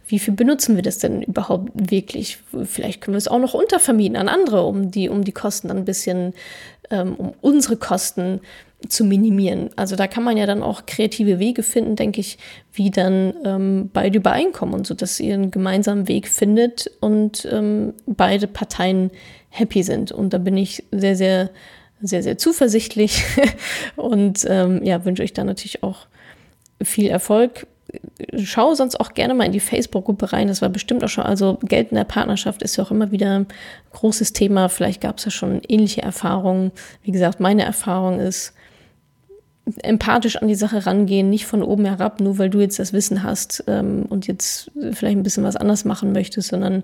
Wie 0.07 0.19
viel 0.19 0.33
benutzen 0.33 0.75
wir 0.75 0.81
das 0.81 0.97
denn 0.97 1.21
überhaupt 1.21 1.69
wirklich? 1.75 2.39
Vielleicht 2.63 3.01
können 3.01 3.13
wir 3.13 3.19
es 3.19 3.27
auch 3.27 3.39
noch 3.39 3.53
untervermieten 3.53 4.17
an 4.17 4.29
andere, 4.29 4.63
um 4.63 4.89
die, 4.89 5.09
um 5.09 5.23
die 5.23 5.33
Kosten 5.33 5.67
dann 5.67 5.77
ein 5.77 5.85
bisschen, 5.85 6.33
ähm, 6.89 7.15
um 7.15 7.33
unsere 7.41 7.75
Kosten 7.75 8.39
zu 8.87 9.03
minimieren. 9.03 9.69
Also 9.75 9.95
da 9.95 10.07
kann 10.07 10.23
man 10.23 10.37
ja 10.37 10.45
dann 10.45 10.63
auch 10.63 10.85
kreative 10.85 11.37
Wege 11.37 11.63
finden, 11.63 11.95
denke 11.95 12.21
ich, 12.21 12.37
wie 12.71 12.89
dann 12.89 13.33
ähm, 13.43 13.89
beide 13.91 14.17
übereinkommen 14.17 14.73
und 14.73 14.87
so, 14.87 14.93
dass 14.93 15.19
ihr 15.19 15.33
einen 15.33 15.51
gemeinsamen 15.51 16.07
Weg 16.07 16.29
findet 16.29 16.89
und 17.01 17.47
ähm, 17.51 17.93
beide 18.05 18.47
Parteien 18.47 19.11
happy 19.49 19.83
sind. 19.83 20.11
Und 20.13 20.33
da 20.33 20.37
bin 20.37 20.55
ich 20.55 20.83
sehr, 20.91 21.17
sehr, 21.17 21.49
sehr, 22.01 22.23
sehr 22.23 22.37
zuversichtlich 22.37 23.23
und 23.97 24.45
ähm, 24.47 24.83
ja, 24.83 25.03
wünsche 25.03 25.23
euch 25.23 25.33
da 25.33 25.43
natürlich 25.43 25.83
auch 25.83 26.07
viel 26.81 27.07
Erfolg. 27.07 27.67
Schau 28.37 28.75
sonst 28.75 28.99
auch 28.99 29.13
gerne 29.13 29.33
mal 29.33 29.45
in 29.45 29.51
die 29.51 29.59
Facebook-Gruppe 29.59 30.31
rein. 30.31 30.47
Das 30.47 30.61
war 30.61 30.69
bestimmt 30.69 31.03
auch 31.03 31.09
schon, 31.09 31.25
also 31.25 31.57
Geld 31.63 31.89
in 31.89 31.97
der 31.97 32.03
Partnerschaft 32.05 32.61
ist 32.61 32.77
ja 32.77 32.83
auch 32.85 32.91
immer 32.91 33.11
wieder 33.11 33.39
ein 33.39 33.47
großes 33.91 34.31
Thema. 34.31 34.69
Vielleicht 34.69 35.01
gab 35.01 35.17
es 35.17 35.25
ja 35.25 35.31
schon 35.31 35.61
ähnliche 35.67 36.03
Erfahrungen. 36.03 36.71
Wie 37.03 37.11
gesagt, 37.11 37.41
meine 37.41 37.63
Erfahrung 37.63 38.19
ist, 38.19 38.53
empathisch 39.83 40.37
an 40.37 40.47
die 40.47 40.55
Sache 40.55 40.85
rangehen, 40.85 41.29
nicht 41.29 41.45
von 41.45 41.63
oben 41.63 41.85
herab, 41.85 42.19
nur 42.19 42.37
weil 42.37 42.49
du 42.49 42.59
jetzt 42.59 42.79
das 42.79 42.93
Wissen 42.93 43.23
hast 43.23 43.63
ähm, 43.67 44.05
und 44.09 44.27
jetzt 44.27 44.71
vielleicht 44.91 45.17
ein 45.17 45.23
bisschen 45.23 45.43
was 45.43 45.55
anders 45.55 45.85
machen 45.85 46.11
möchtest, 46.11 46.49
sondern 46.49 46.83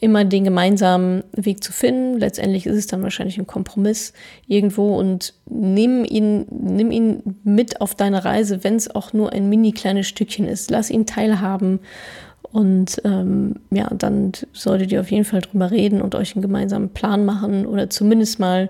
immer 0.00 0.24
den 0.24 0.44
gemeinsamen 0.44 1.22
Weg 1.32 1.62
zu 1.62 1.72
finden. 1.72 2.18
Letztendlich 2.18 2.66
ist 2.66 2.76
es 2.76 2.86
dann 2.86 3.02
wahrscheinlich 3.02 3.38
ein 3.38 3.46
Kompromiss 3.46 4.12
irgendwo 4.46 4.96
und 4.96 5.34
nimm 5.48 6.04
ihn, 6.04 6.46
nimm 6.50 6.90
ihn 6.90 7.22
mit 7.44 7.80
auf 7.80 7.94
deine 7.94 8.24
Reise, 8.24 8.64
wenn 8.64 8.76
es 8.76 8.94
auch 8.94 9.12
nur 9.12 9.32
ein 9.32 9.48
mini 9.48 9.72
kleines 9.72 10.08
Stückchen 10.08 10.46
ist. 10.46 10.70
Lass 10.70 10.90
ihn 10.90 11.06
teilhaben 11.06 11.80
und 12.52 13.00
ähm, 13.04 13.56
ja, 13.70 13.88
dann 13.94 14.32
solltet 14.52 14.92
ihr 14.92 15.00
auf 15.00 15.10
jeden 15.10 15.24
Fall 15.24 15.40
drüber 15.40 15.70
reden 15.70 16.02
und 16.02 16.14
euch 16.14 16.34
einen 16.34 16.42
gemeinsamen 16.42 16.90
Plan 16.90 17.24
machen 17.24 17.64
oder 17.64 17.88
zumindest 17.88 18.38
mal 18.38 18.68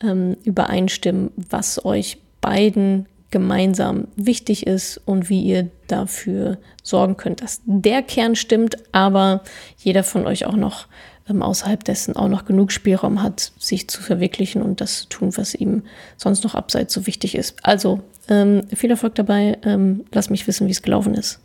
ähm, 0.00 0.36
übereinstimmen, 0.44 1.30
was 1.36 1.84
euch 1.84 2.18
beiden 2.40 3.06
gemeinsam 3.30 4.08
wichtig 4.16 4.66
ist 4.66 5.00
und 5.04 5.28
wie 5.28 5.42
ihr 5.42 5.70
dafür 5.86 6.58
sorgen 6.82 7.16
könnt, 7.16 7.42
dass 7.42 7.60
der 7.64 8.02
Kern 8.02 8.36
stimmt, 8.36 8.76
aber 8.92 9.42
jeder 9.76 10.02
von 10.02 10.26
euch 10.26 10.46
auch 10.46 10.56
noch 10.56 10.86
ähm, 11.28 11.42
außerhalb 11.42 11.84
dessen 11.84 12.16
auch 12.16 12.28
noch 12.28 12.46
genug 12.46 12.72
Spielraum 12.72 13.22
hat, 13.22 13.52
sich 13.58 13.88
zu 13.88 14.02
verwirklichen 14.02 14.62
und 14.62 14.80
das 14.80 15.00
zu 15.00 15.08
tun, 15.08 15.36
was 15.36 15.54
ihm 15.54 15.82
sonst 16.16 16.44
noch 16.44 16.54
abseits 16.54 16.94
so 16.94 17.06
wichtig 17.06 17.34
ist. 17.34 17.56
Also 17.62 18.00
ähm, 18.28 18.66
viel 18.74 18.90
Erfolg 18.90 19.14
dabei. 19.14 19.58
Ähm, 19.62 20.04
lass 20.12 20.30
mich 20.30 20.46
wissen, 20.46 20.66
wie 20.66 20.72
es 20.72 20.82
gelaufen 20.82 21.14
ist. 21.14 21.40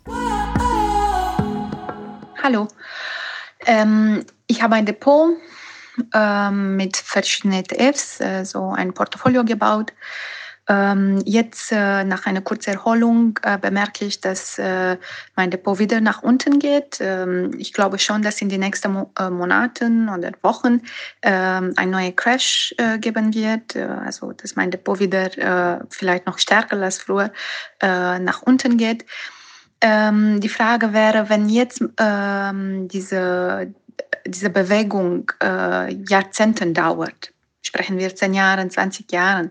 Hallo. 2.42 2.68
Ähm, 3.66 4.24
ich 4.46 4.62
habe 4.62 4.74
ein 4.74 4.86
Depot 4.86 5.30
ähm, 6.12 6.76
mit 6.76 6.96
verschiedenen 6.96 7.60
ETFs, 7.60 8.20
äh, 8.20 8.44
so 8.44 8.70
ein 8.70 8.92
Portfolio 8.92 9.44
gebaut. 9.44 9.92
Ähm, 10.66 11.22
jetzt 11.26 11.72
äh, 11.72 12.04
nach 12.04 12.24
einer 12.24 12.40
kurzen 12.40 12.70
Erholung 12.70 13.38
äh, 13.42 13.58
bemerke 13.58 14.06
ich, 14.06 14.22
dass 14.22 14.58
äh, 14.58 14.96
mein 15.36 15.50
Depot 15.50 15.78
wieder 15.78 16.00
nach 16.00 16.22
unten 16.22 16.58
geht. 16.58 16.98
Ähm, 17.00 17.54
ich 17.58 17.74
glaube 17.74 17.98
schon, 17.98 18.22
dass 18.22 18.40
in 18.40 18.48
den 18.48 18.60
nächsten 18.60 18.92
Mo 18.92 19.10
Monaten 19.30 20.08
oder 20.08 20.32
Wochen 20.42 20.80
ähm, 21.22 21.74
ein 21.76 21.90
neuer 21.90 22.12
Crash 22.12 22.74
geben 23.00 23.34
wird. 23.34 23.76
Also 23.76 24.32
dass 24.32 24.56
mein 24.56 24.70
Depot 24.70 24.98
wieder 24.98 25.84
vielleicht 25.90 26.26
noch 26.26 26.38
stärker 26.38 26.80
als 26.80 26.98
früher 26.98 27.30
nach 27.80 28.42
unten 28.42 28.76
geht. 28.76 29.04
Die 29.82 30.48
Frage 30.48 30.92
wäre, 30.92 31.28
wenn 31.28 31.48
jetzt 31.48 31.80
diese, 31.80 33.74
diese 34.26 34.50
Bewegung 34.50 35.30
Jahrzehnten 36.08 36.74
dauert, 36.74 37.32
sprechen 37.62 37.98
wir 37.98 38.14
zehn 38.14 38.34
Jahren, 38.34 38.70
20 38.70 39.10
Jahren, 39.12 39.50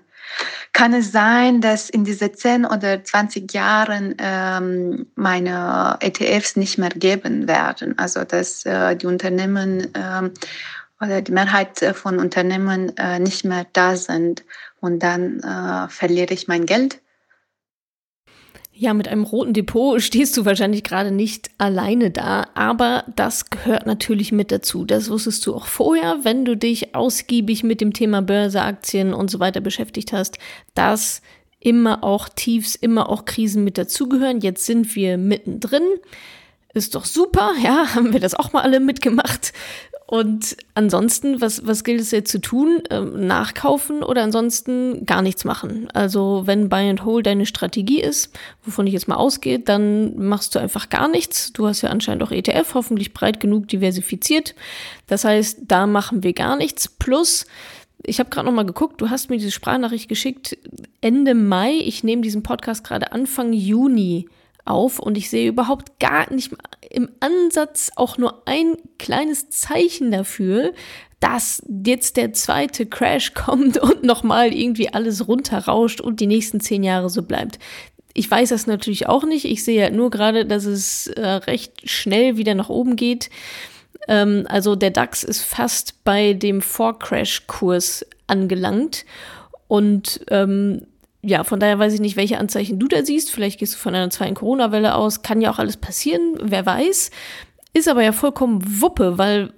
kann 0.74 0.94
es 0.94 1.12
sein, 1.12 1.62
dass 1.62 1.89
in 1.89 2.03
diesen 2.03 2.34
10 2.34 2.65
oder 2.65 3.03
20 3.03 3.53
Jahren 3.53 4.15
ähm, 4.18 5.08
meine 5.15 5.98
ETFs 6.00 6.56
nicht 6.56 6.77
mehr 6.77 6.89
geben 6.89 7.48
werden. 7.48 7.98
Also 7.98 8.24
dass 8.24 8.65
äh, 8.65 8.96
die 8.96 9.06
Unternehmen 9.06 9.92
ähm, 9.94 10.32
oder 11.00 11.22
die 11.22 11.32
Mehrheit 11.32 11.80
von 11.96 12.20
Unternehmen 12.20 12.98
äh, 12.98 13.20
nicht 13.20 13.46
mehr 13.46 13.65
da 13.74 13.96
sind 13.96 14.44
und 14.80 15.03
dann 15.03 15.39
äh, 15.42 15.89
verliere 15.89 16.34
ich 16.34 16.48
mein 16.48 16.65
Geld. 16.65 17.02
Ja, 18.75 18.96
mit 18.96 19.08
einem 19.08 19.24
roten 19.24 19.53
Depot 19.53 20.01
stehst 20.01 20.36
du 20.36 20.46
wahrscheinlich 20.46 20.84
gerade 20.84 21.12
nicht 21.12 21.51
alleine 21.58 22.10
da, 22.10 22.48
aber 22.56 23.06
das 23.15 23.50
gehört 23.50 23.86
natürlich 23.86 24.32
mit 24.32 24.51
dazu. 24.51 24.84
Das 24.84 25.10
wusstest 25.10 25.46
du 25.46 25.56
auch 25.56 25.68
vorher, 25.68 26.20
wenn 26.24 26.44
du 26.44 26.58
dich 26.58 26.96
ausgiebig 26.96 27.63
mit 27.63 27.82
dem 27.82 27.94
Thema 27.94 28.22
Börse, 28.22 28.62
Aktien 28.62 29.13
und 29.13 29.30
so 29.30 29.39
weiter 29.39 29.62
beschäftigt 29.62 30.12
hast, 30.12 30.39
dass 30.74 31.22
immer 31.60 32.03
auch 32.03 32.27
Tiefs, 32.30 32.75
immer 32.75 33.10
auch 33.10 33.25
Krisen 33.25 33.63
mit 33.63 33.77
dazugehören. 33.77 34.42
Jetzt 34.42 34.65
sind 34.65 34.96
wir 34.96 35.18
mittendrin. 35.18 35.84
Ist 36.74 36.96
doch 36.96 37.06
super, 37.06 37.53
ja, 37.63 37.94
haben 37.94 38.12
wir 38.12 38.20
das 38.20 38.34
auch 38.34 38.53
mal 38.53 38.62
alle 38.62 38.80
mitgemacht. 38.80 39.53
Und 40.13 40.58
ansonsten, 40.75 41.41
was, 41.41 41.65
was 41.65 41.84
gilt 41.84 42.00
es 42.00 42.12
jetzt 42.12 42.32
zu 42.32 42.39
tun? 42.39 42.84
Ähm, 42.91 43.25
nachkaufen 43.25 44.03
oder 44.03 44.22
ansonsten 44.22 45.08
gar 45.08 45.24
nichts 45.24 45.43
machen? 45.43 45.88
Also, 45.91 46.43
wenn 46.46 46.70
Buy 46.70 46.88
and 46.88 47.03
Hold 47.03 47.25
deine 47.25 47.48
Strategie 47.48 48.00
ist, 48.00 48.32
wovon 48.63 48.86
ich 48.86 48.93
jetzt 48.93 49.08
mal 49.08 49.15
ausgehe, 49.15 49.58
dann 49.58 50.15
machst 50.24 50.53
du 50.53 50.60
einfach 50.60 50.89
gar 50.89 51.08
nichts. 51.08 51.51
Du 51.51 51.65
hast 51.65 51.82
ja 51.82 51.89
anscheinend 51.89 52.22
auch 52.22 52.29
ETF, 52.29 52.75
hoffentlich 52.75 53.15
breit 53.15 53.39
genug 53.39 53.67
diversifiziert. 53.70 54.53
Das 55.08 55.25
heißt, 55.25 55.62
da 55.67 55.88
machen 55.88 56.22
wir 56.22 56.34
gar 56.34 56.58
nichts. 56.58 56.89
Plus, 56.89 57.48
ich 58.03 58.20
habe 58.20 58.29
gerade 58.29 58.46
noch 58.46 58.53
mal 58.53 58.67
geguckt, 58.67 59.01
du 59.01 59.10
hast 59.10 59.32
mir 59.32 59.38
diese 59.38 59.50
Sprachnachricht 59.50 60.10
geschickt 60.10 60.55
Ende 61.01 61.34
Mai. 61.34 61.74
Ich 61.74 62.03
nehme 62.03 62.22
diesen 62.22 62.43
Podcast 62.43 62.84
gerade 62.84 63.13
Anfang 63.13 63.51
Juni 63.51 64.27
auf 64.65 65.00
und 65.00 65.17
ich 65.17 65.29
sehe 65.29 65.50
überhaupt 65.50 66.00
gar 66.00 66.32
nicht 66.34 66.53
im 66.89 67.10
Ansatz 67.20 67.91
auch 67.96 68.17
nur 68.17 68.43
ein 68.48 68.75
kleines 68.98 69.50
Zeichen 69.50 70.12
dafür, 70.12 70.74
dass 71.20 71.63
jetzt 71.86 72.17
der 72.17 72.34
zweite 72.34 72.86
Crash 72.86 73.34
kommt 73.34 73.77
und 73.77 74.03
nochmal 74.03 74.53
irgendwie 74.53 74.89
alles 74.89 75.27
runterrauscht 75.27 76.01
und 76.01 76.20
die 76.20 76.27
nächsten 76.27 76.60
zehn 76.60 76.84
Jahre 76.84 77.10
so 77.10 77.24
bleibt. 77.24 77.60
Ich 78.13 78.29
weiß 78.29 78.50
das 78.50 78.67
natürlich 78.67 79.08
auch 79.08 79.24
nicht. 79.24 79.46
Ich 79.46 79.63
sehe 79.63 79.82
halt 79.82 79.93
nur 79.93 80.12
gerade, 80.12 80.46
dass 80.46 80.65
es 80.65 81.08
äh, 81.08 81.25
recht 81.25 81.89
schnell 81.89 82.38
wieder 82.38 82.53
nach 82.53 82.70
oben 82.70 82.96
geht. 82.96 83.29
Ähm, 84.08 84.46
also 84.48 84.75
der 84.75 84.91
DAX 84.91 85.24
ist 85.24 85.41
fast 85.41 86.03
bei 86.03 86.34
dem 86.34 86.62
Vor-Crash-Kurs 86.62 88.05
angelangt. 88.27 89.05
Und 89.67 90.24
ähm, 90.29 90.86
ja, 91.25 91.46
von 91.46 91.60
daher 91.60 91.80
weiß 91.80 91.94
ich 91.94 92.01
nicht, 92.01 92.18
welche 92.18 92.38
Anzeichen 92.38 92.80
du 92.80 92.88
da 92.88 93.06
siehst. 93.06 93.32
Vielleicht 93.32 93.60
gehst 93.60 93.74
du 93.74 93.77
von 93.77 93.96
einer 93.96 94.10
zweiten 94.10 94.36
Corona-Welle 94.36 94.94
aus. 94.96 95.22
Kann 95.22 95.39
ja 95.42 95.51
auch 95.51 95.60
alles 95.60 95.77
passieren, 95.77 96.36
wer 96.42 96.65
weiß. 96.65 97.12
Ist 97.74 97.88
aber 97.88 98.03
ja 98.03 98.12
vollkommen 98.12 98.82
Wuppe, 98.82 99.18
weil 99.18 99.53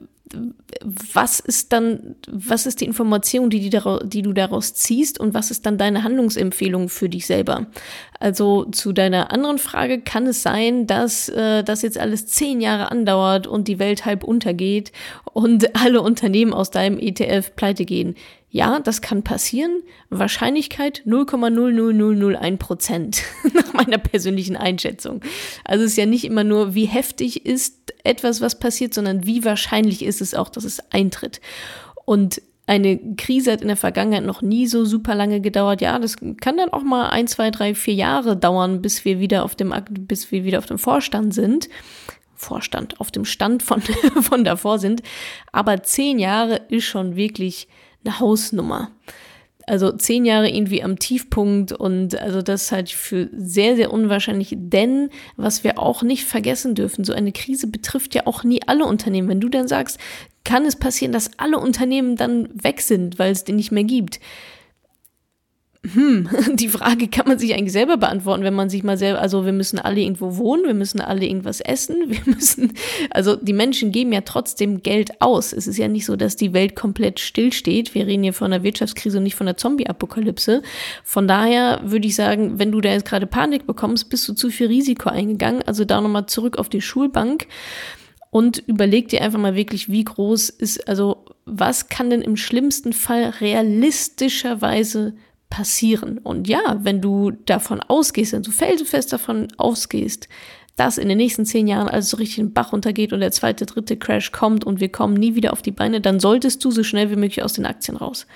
was 0.82 1.40
ist 1.40 1.74
dann, 1.74 2.16
was 2.30 2.66
ist 2.66 2.82
die 2.82 2.86
Information, 2.86 3.50
die, 3.50 3.70
die, 3.70 3.80
die, 4.04 4.22
du 4.22 4.34
daraus 4.34 4.74
ziehst 4.74 5.20
und 5.20 5.34
was 5.34 5.50
ist 5.50 5.66
dann 5.66 5.78
deine 5.78 6.04
Handlungsempfehlung 6.04 6.90
für 6.90 7.10
dich 7.10 7.26
selber? 7.26 7.68
Also 8.20 8.66
zu 8.66 8.94
deiner 8.94 9.32
anderen 9.32 9.58
Frage, 9.58 10.02
kann 10.02 10.26
es 10.28 10.42
sein, 10.42 10.88
dass 10.88 11.30
äh, 11.30 11.64
das 11.64 11.82
jetzt 11.82 11.98
alles 11.98 12.28
zehn 12.28 12.62
Jahre 12.62 12.92
andauert 12.92 13.48
und 13.48 13.68
die 13.68 13.80
Welt 13.80 14.06
halb 14.06 14.24
untergeht 14.24 14.92
und 15.34 15.76
alle 15.84 16.02
Unternehmen 16.02 16.54
aus 16.54 16.72
deinem 16.72 17.00
ETF 17.00 17.56
pleite 17.56 17.86
gehen? 17.86 18.16
Ja, 18.50 18.80
das 18.80 19.02
kann 19.02 19.22
passieren. 19.22 19.84
Wahrscheinlichkeit 20.10 21.04
0,00001 21.06 22.58
Prozent 22.58 23.24
nach 23.54 23.74
meiner 23.74 23.98
persönlichen 23.98 24.56
Einschätzung. 24.56 25.20
Also 25.66 25.84
es 25.84 25.92
ist 25.92 25.98
ja 25.98 26.06
nicht 26.06 26.24
immer 26.24 26.46
nur, 26.46 26.74
wie 26.74 26.86
heftig 26.86 27.46
ist 27.46 27.94
etwas, 28.06 28.40
was 28.40 28.58
passiert, 28.58 28.94
sondern 28.94 29.26
wie 29.26 29.44
wahrscheinlich 29.44 30.06
ist 30.06 30.22
es 30.22 30.34
auch, 30.34 30.48
dass 30.48 30.64
es 30.64 30.80
eintritt. 30.92 31.42
Und 32.06 32.42
eine 32.68 32.98
Krise 33.16 33.52
hat 33.52 33.62
in 33.62 33.68
der 33.68 33.78
Vergangenheit 33.78 34.26
noch 34.26 34.42
nie 34.42 34.66
so 34.66 34.86
super 34.86 35.14
lange 35.14 35.40
gedauert. 35.40 35.82
Ja, 35.82 36.00
das 36.00 36.18
kann 36.18 36.58
dann 36.58 36.74
auch 36.74 36.84
mal 36.84 37.10
ein, 37.10 37.28
zwei, 37.28 37.52
drei, 37.52 37.76
vier 37.76 37.94
Jahre 37.94 38.36
dauern, 38.36 38.82
bis 38.82 39.06
wir 39.06 39.20
wieder 39.20 39.44
auf 39.44 39.56
dem, 39.56 39.74
bis 39.92 40.32
wir 40.32 40.44
wieder 40.46 40.58
auf 40.58 40.66
dem 40.66 40.80
Vorstand 40.80 41.34
sind. 41.34 41.70
Vorstand, 42.34 43.00
auf 43.00 43.12
dem 43.12 43.26
Stand 43.26 43.64
von, 43.64 43.82
von 44.22 44.44
davor 44.44 44.80
sind. 44.80 45.04
Aber 45.52 45.84
zehn 45.84 46.20
Jahre 46.20 46.62
ist 46.70 46.86
schon 46.86 47.16
wirklich 47.16 47.68
eine 48.04 48.20
Hausnummer. 48.20 48.92
Also 49.68 49.92
zehn 49.92 50.26
Jahre 50.26 50.50
irgendwie 50.50 50.84
am 50.84 51.00
Tiefpunkt 51.00 51.72
und 51.72 52.20
also 52.20 52.44
das 52.44 52.72
halte 52.72 52.90
ich 52.90 52.98
für 52.98 53.30
sehr, 53.36 53.76
sehr 53.76 53.92
unwahrscheinlich. 53.92 54.54
Denn 54.56 55.10
was 55.38 55.64
wir 55.64 55.80
auch 55.80 56.04
nicht 56.04 56.26
vergessen 56.26 56.76
dürfen, 56.76 57.04
so 57.04 57.14
eine 57.14 57.32
Krise 57.32 57.68
betrifft 57.68 58.14
ja 58.14 58.28
auch 58.28 58.44
nie 58.44 58.62
alle 58.68 58.86
Unternehmen. 58.86 59.28
Wenn 59.28 59.42
du 59.42 59.50
dann 59.50 59.68
sagst, 59.68 60.00
kann 60.46 60.66
es 60.66 60.78
passieren, 60.78 61.12
dass 61.12 61.32
alle 61.38 61.60
Unternehmen 61.60 62.16
dann 62.16 62.48
weg 62.54 62.80
sind, 62.80 63.20
weil 63.20 63.32
es 63.32 63.44
den 63.44 63.58
nicht 63.58 63.72
mehr 63.72 63.84
gibt 63.84 64.20
hm, 65.94 66.30
die 66.56 66.70
Frage 66.70 67.08
kann 67.08 67.28
man 67.28 67.38
sich 67.38 67.54
eigentlich 67.54 67.72
selber 67.72 67.98
beantworten, 67.98 68.44
wenn 68.44 68.54
man 68.54 68.70
sich 68.70 68.84
mal 68.84 68.98
selber, 68.98 69.22
also 69.22 69.46
wir 69.46 69.54
müssen 69.54 69.78
alle 69.78 70.02
irgendwo 70.02 70.38
wohnen, 70.38 70.66
wir 70.66 70.74
müssen 70.74 71.02
alle 71.02 71.26
irgendwas 71.26 71.62
essen, 71.62 71.98
wir 72.08 72.22
müssen, 72.26 72.74
also 73.12 73.36
die 73.36 73.54
Menschen 73.54 73.92
geben 73.92 74.12
ja 74.12 74.22
trotzdem 74.22 74.82
Geld 74.82 75.22
aus. 75.22 75.54
Es 75.54 75.68
ist 75.68 75.78
ja 75.78 75.88
nicht 75.88 76.06
so, 76.06 76.16
dass 76.16 76.36
die 76.36 76.54
Welt 76.54 76.76
komplett 76.76 77.20
stillsteht. 77.20 77.94
Wir 77.94 78.08
reden 78.08 78.24
hier 78.24 78.34
von 78.34 78.52
einer 78.52 78.64
Wirtschaftskrise 78.64 79.18
und 79.18 79.24
nicht 79.24 79.36
von 79.36 79.48
einer 79.48 79.58
Zombie-Apokalypse. 79.58 80.62
Von 81.04 81.28
daher 81.28 81.82
würde 81.84 82.08
ich 82.08 82.16
sagen, 82.16 82.58
wenn 82.60 82.72
du 82.72 82.82
da 82.82 82.90
jetzt 82.90 83.06
gerade 83.06 83.28
Panik 83.28 83.68
bekommst, 83.68 84.10
bist 84.10 84.28
du 84.28 84.34
zu 84.34 84.50
viel 84.50 84.68
Risiko 84.68 85.10
eingegangen. 85.10 85.62
Also 85.66 85.86
da 85.86 86.02
nochmal 86.02 86.26
zurück 86.26 86.58
auf 86.58 86.70
die 86.70 86.82
Schulbank 86.82 87.48
und 88.36 88.62
überleg 88.68 89.08
dir 89.08 89.22
einfach 89.22 89.40
mal 89.40 89.56
wirklich, 89.56 89.90
wie 89.90 90.04
groß 90.04 90.50
ist, 90.50 90.90
also 90.90 91.24
was 91.46 91.88
kann 91.88 92.10
denn 92.10 92.22
im 92.22 92.36
schlimmsten 92.36 92.92
Fall 92.92 93.30
realistischerweise 93.40 95.16
passieren. 95.50 96.18
Und 96.18 96.50
ja, 96.50 96.78
wenn 96.82 97.00
du 97.00 97.32
davon 97.32 97.80
ausgehst, 97.80 98.34
wenn 98.34 98.44
du 98.44 98.52
felsenfest 98.52 99.14
davon 99.14 99.48
ausgehst, 99.56 100.28
dass 100.76 100.98
in 100.98 101.08
den 101.08 101.18
nächsten 101.18 101.46
zehn 101.46 101.66
Jahren 101.66 101.88
alles 101.88 102.10
so 102.10 102.18
richtig 102.18 102.36
den 102.36 102.52
Bach 102.52 102.74
runtergeht 102.74 103.14
und 103.14 103.22
der 103.22 103.32
zweite, 103.32 103.66
dritte 103.66 103.96
Crash 103.96 104.34
kommt 104.34 104.66
und 104.66 104.82
wir 104.82 104.90
kommen 104.90 105.14
nie 105.14 105.36
wieder 105.36 105.54
auf 105.54 105.62
die 105.62 105.72
Beine, 105.72 106.02
dann 106.02 106.20
solltest 106.20 106.66
du 106.66 106.72
so 106.72 106.84
schnell 106.84 107.10
wie 107.10 107.16
möglich 107.16 107.42
aus 107.42 107.54
den 107.54 107.66
Aktien 107.66 107.96
raus. 107.96 108.28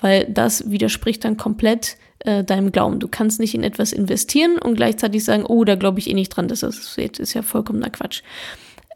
weil 0.00 0.26
das 0.26 0.70
widerspricht 0.70 1.24
dann 1.24 1.36
komplett 1.36 1.96
äh, 2.20 2.44
deinem 2.44 2.70
Glauben. 2.70 3.00
Du 3.00 3.08
kannst 3.08 3.40
nicht 3.40 3.56
in 3.56 3.64
etwas 3.64 3.92
investieren 3.92 4.58
und 4.58 4.76
gleichzeitig 4.76 5.24
sagen, 5.24 5.44
oh, 5.44 5.64
da 5.64 5.74
glaube 5.74 5.98
ich 5.98 6.08
eh 6.08 6.14
nicht 6.14 6.28
dran, 6.28 6.46
das 6.46 6.62
ist, 6.62 6.96
das 6.96 7.18
ist 7.18 7.34
ja 7.34 7.42
vollkommener 7.42 7.90
Quatsch. 7.90 8.22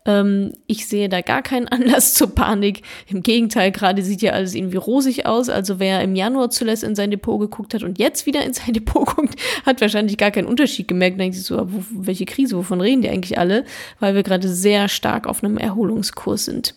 Ähm, 0.09 0.55
ich 0.67 0.89
sehe 0.89 1.11
da 1.11 1.21
gar 1.21 1.43
keinen 1.43 1.69
Anlass 1.69 2.15
zur 2.15 2.35
Panik. 2.35 2.83
Im 3.07 3.23
Gegenteil, 3.23 3.71
gerade 3.71 4.03
sieht 4.03 4.23
ja 4.23 4.33
alles 4.33 4.55
irgendwie 4.55 4.79
rosig 4.79 5.27
aus. 5.27 5.51
Also 5.51 5.79
wer 5.79 6.01
im 6.03 6.17
Januar 6.17 6.49
zuletzt 6.49 6.83
in 6.83 6.97
sein 6.97 7.11
Depot 7.11 7.39
geguckt 7.39 7.75
hat 7.75 7.83
und 7.83 7.99
jetzt 7.99 8.25
wieder 8.25 8.43
in 8.43 8.55
sein 8.55 8.73
Depot 8.73 9.07
guckt, 9.07 9.39
hat 9.67 9.81
wahrscheinlich 9.83 10.17
gar 10.17 10.31
keinen 10.31 10.49
Unterschied 10.49 10.89
gemerkt. 10.89 11.21
Denkt 11.21 11.37
sich 11.37 11.45
so, 11.45 11.59
wo, 11.71 11.85
welche 11.91 12.25
Krise, 12.25 12.57
wovon 12.57 12.81
reden 12.81 13.03
die 13.03 13.11
eigentlich 13.11 13.39
alle? 13.39 13.65
Weil 14.01 14.15
wir 14.15 14.23
gerade 14.23 14.49
sehr 14.49 14.89
stark 14.89 15.27
auf 15.27 15.45
einem 15.45 15.59
Erholungskurs 15.59 16.47
sind. 16.47 16.75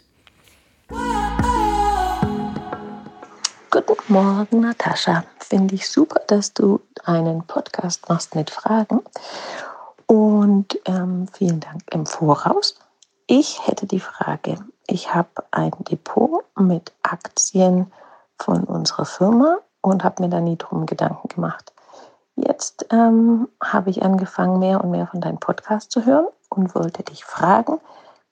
Guten 3.72 3.96
Morgen, 4.10 4.60
Natascha. 4.60 5.24
Finde 5.40 5.76
ich 5.76 5.90
super, 5.90 6.20
dass 6.28 6.54
du 6.54 6.82
einen 7.06 7.44
Podcast 7.44 8.10
machst 8.10 8.36
mit 8.36 8.50
Fragen. 8.50 9.00
Und 10.08 10.78
ähm, 10.86 11.28
vielen 11.32 11.62
Dank 11.62 11.82
im 11.92 12.06
Voraus. 12.06 12.76
Ich 13.28 13.66
hätte 13.68 13.86
die 13.86 14.00
Frage, 14.00 14.58
ich 14.88 15.14
habe 15.14 15.44
ein 15.52 15.72
Depot 15.90 16.44
mit 16.58 16.92
Aktien 17.04 17.92
von 18.38 18.64
unserer 18.64 19.06
Firma 19.06 19.60
und 19.82 20.04
habe 20.04 20.24
mir 20.24 20.30
da 20.30 20.40
nie 20.40 20.58
drum 20.58 20.86
Gedanken 20.86 21.28
gemacht. 21.28 21.74
Jetzt 22.36 22.88
ähm, 22.92 23.48
habe 23.64 23.90
ich 23.90 24.04
angefangen, 24.04 24.60
mehr 24.60 24.84
und 24.84 24.92
mehr 24.92 25.08
von 25.08 25.22
deinem 25.22 25.40
Podcast 25.40 25.92
zu 25.92 26.06
hören 26.06 26.28
und 26.50 26.74
wollte 26.76 27.04
dich 27.04 27.24
fragen, 27.24 27.80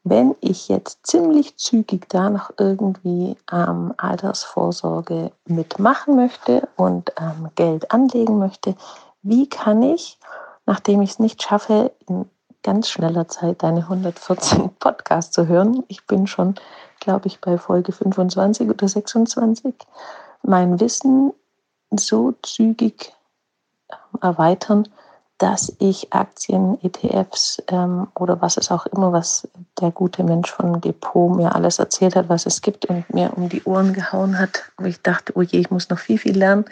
wenn 0.03 0.35
ich 0.41 0.69
jetzt 0.69 1.05
ziemlich 1.05 1.57
zügig 1.57 2.07
da 2.09 2.29
noch 2.29 2.51
irgendwie 2.57 3.37
ähm, 3.51 3.93
Altersvorsorge 3.97 5.31
mitmachen 5.45 6.15
möchte 6.15 6.67
und 6.75 7.11
ähm, 7.19 7.49
Geld 7.55 7.91
anlegen 7.91 8.39
möchte, 8.39 8.75
wie 9.21 9.47
kann 9.47 9.83
ich, 9.83 10.17
nachdem 10.65 11.01
ich 11.01 11.11
es 11.11 11.19
nicht 11.19 11.43
schaffe, 11.43 11.91
in 12.07 12.29
ganz 12.63 12.89
schneller 12.89 13.27
Zeit 13.27 13.63
deine 13.63 13.81
114 13.81 14.69
Podcasts 14.79 15.31
zu 15.31 15.47
hören, 15.47 15.83
ich 15.87 16.05
bin 16.05 16.27
schon, 16.27 16.55
glaube 16.99 17.27
ich, 17.27 17.39
bei 17.39 17.57
Folge 17.57 17.91
25 17.91 18.69
oder 18.69 18.87
26, 18.87 19.73
mein 20.43 20.79
Wissen 20.79 21.33
so 21.91 22.33
zügig 22.43 23.13
ähm, 23.91 24.19
erweitern, 24.21 24.87
dass 25.39 25.73
ich 25.79 26.11
Aktien, 26.11 26.77
ETFs 26.83 27.63
ähm, 27.69 28.07
oder 28.15 28.41
was 28.41 28.57
es 28.57 28.71
auch 28.71 28.85
immer, 28.87 29.13
was 29.13 29.47
der 29.79 29.89
gute 29.89 30.23
Mensch 30.23 30.51
von 30.51 30.81
Depot 30.81 31.33
mir 31.33 31.55
alles 31.55 31.79
erzählt 31.79 32.17
hat, 32.17 32.27
was 32.27 32.45
es 32.45 32.61
gibt 32.61 32.85
und 32.87 33.11
mir 33.13 33.31
um 33.35 33.47
die 33.47 33.63
Ohren 33.63 33.93
gehauen 33.93 34.37
hat, 34.37 34.69
wo 34.77 34.85
ich 34.85 35.01
dachte, 35.01 35.31
oh 35.35 35.41
je, 35.41 35.59
ich 35.59 35.71
muss 35.71 35.89
noch 35.89 35.99
viel, 35.99 36.17
viel 36.17 36.37
lernen. 36.37 36.65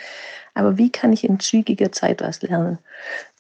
Aber 0.57 0.77
wie 0.77 0.91
kann 0.91 1.13
ich 1.13 1.23
in 1.23 1.39
zügiger 1.39 1.91
Zeit 1.91 2.21
was 2.21 2.41
lernen? 2.41 2.79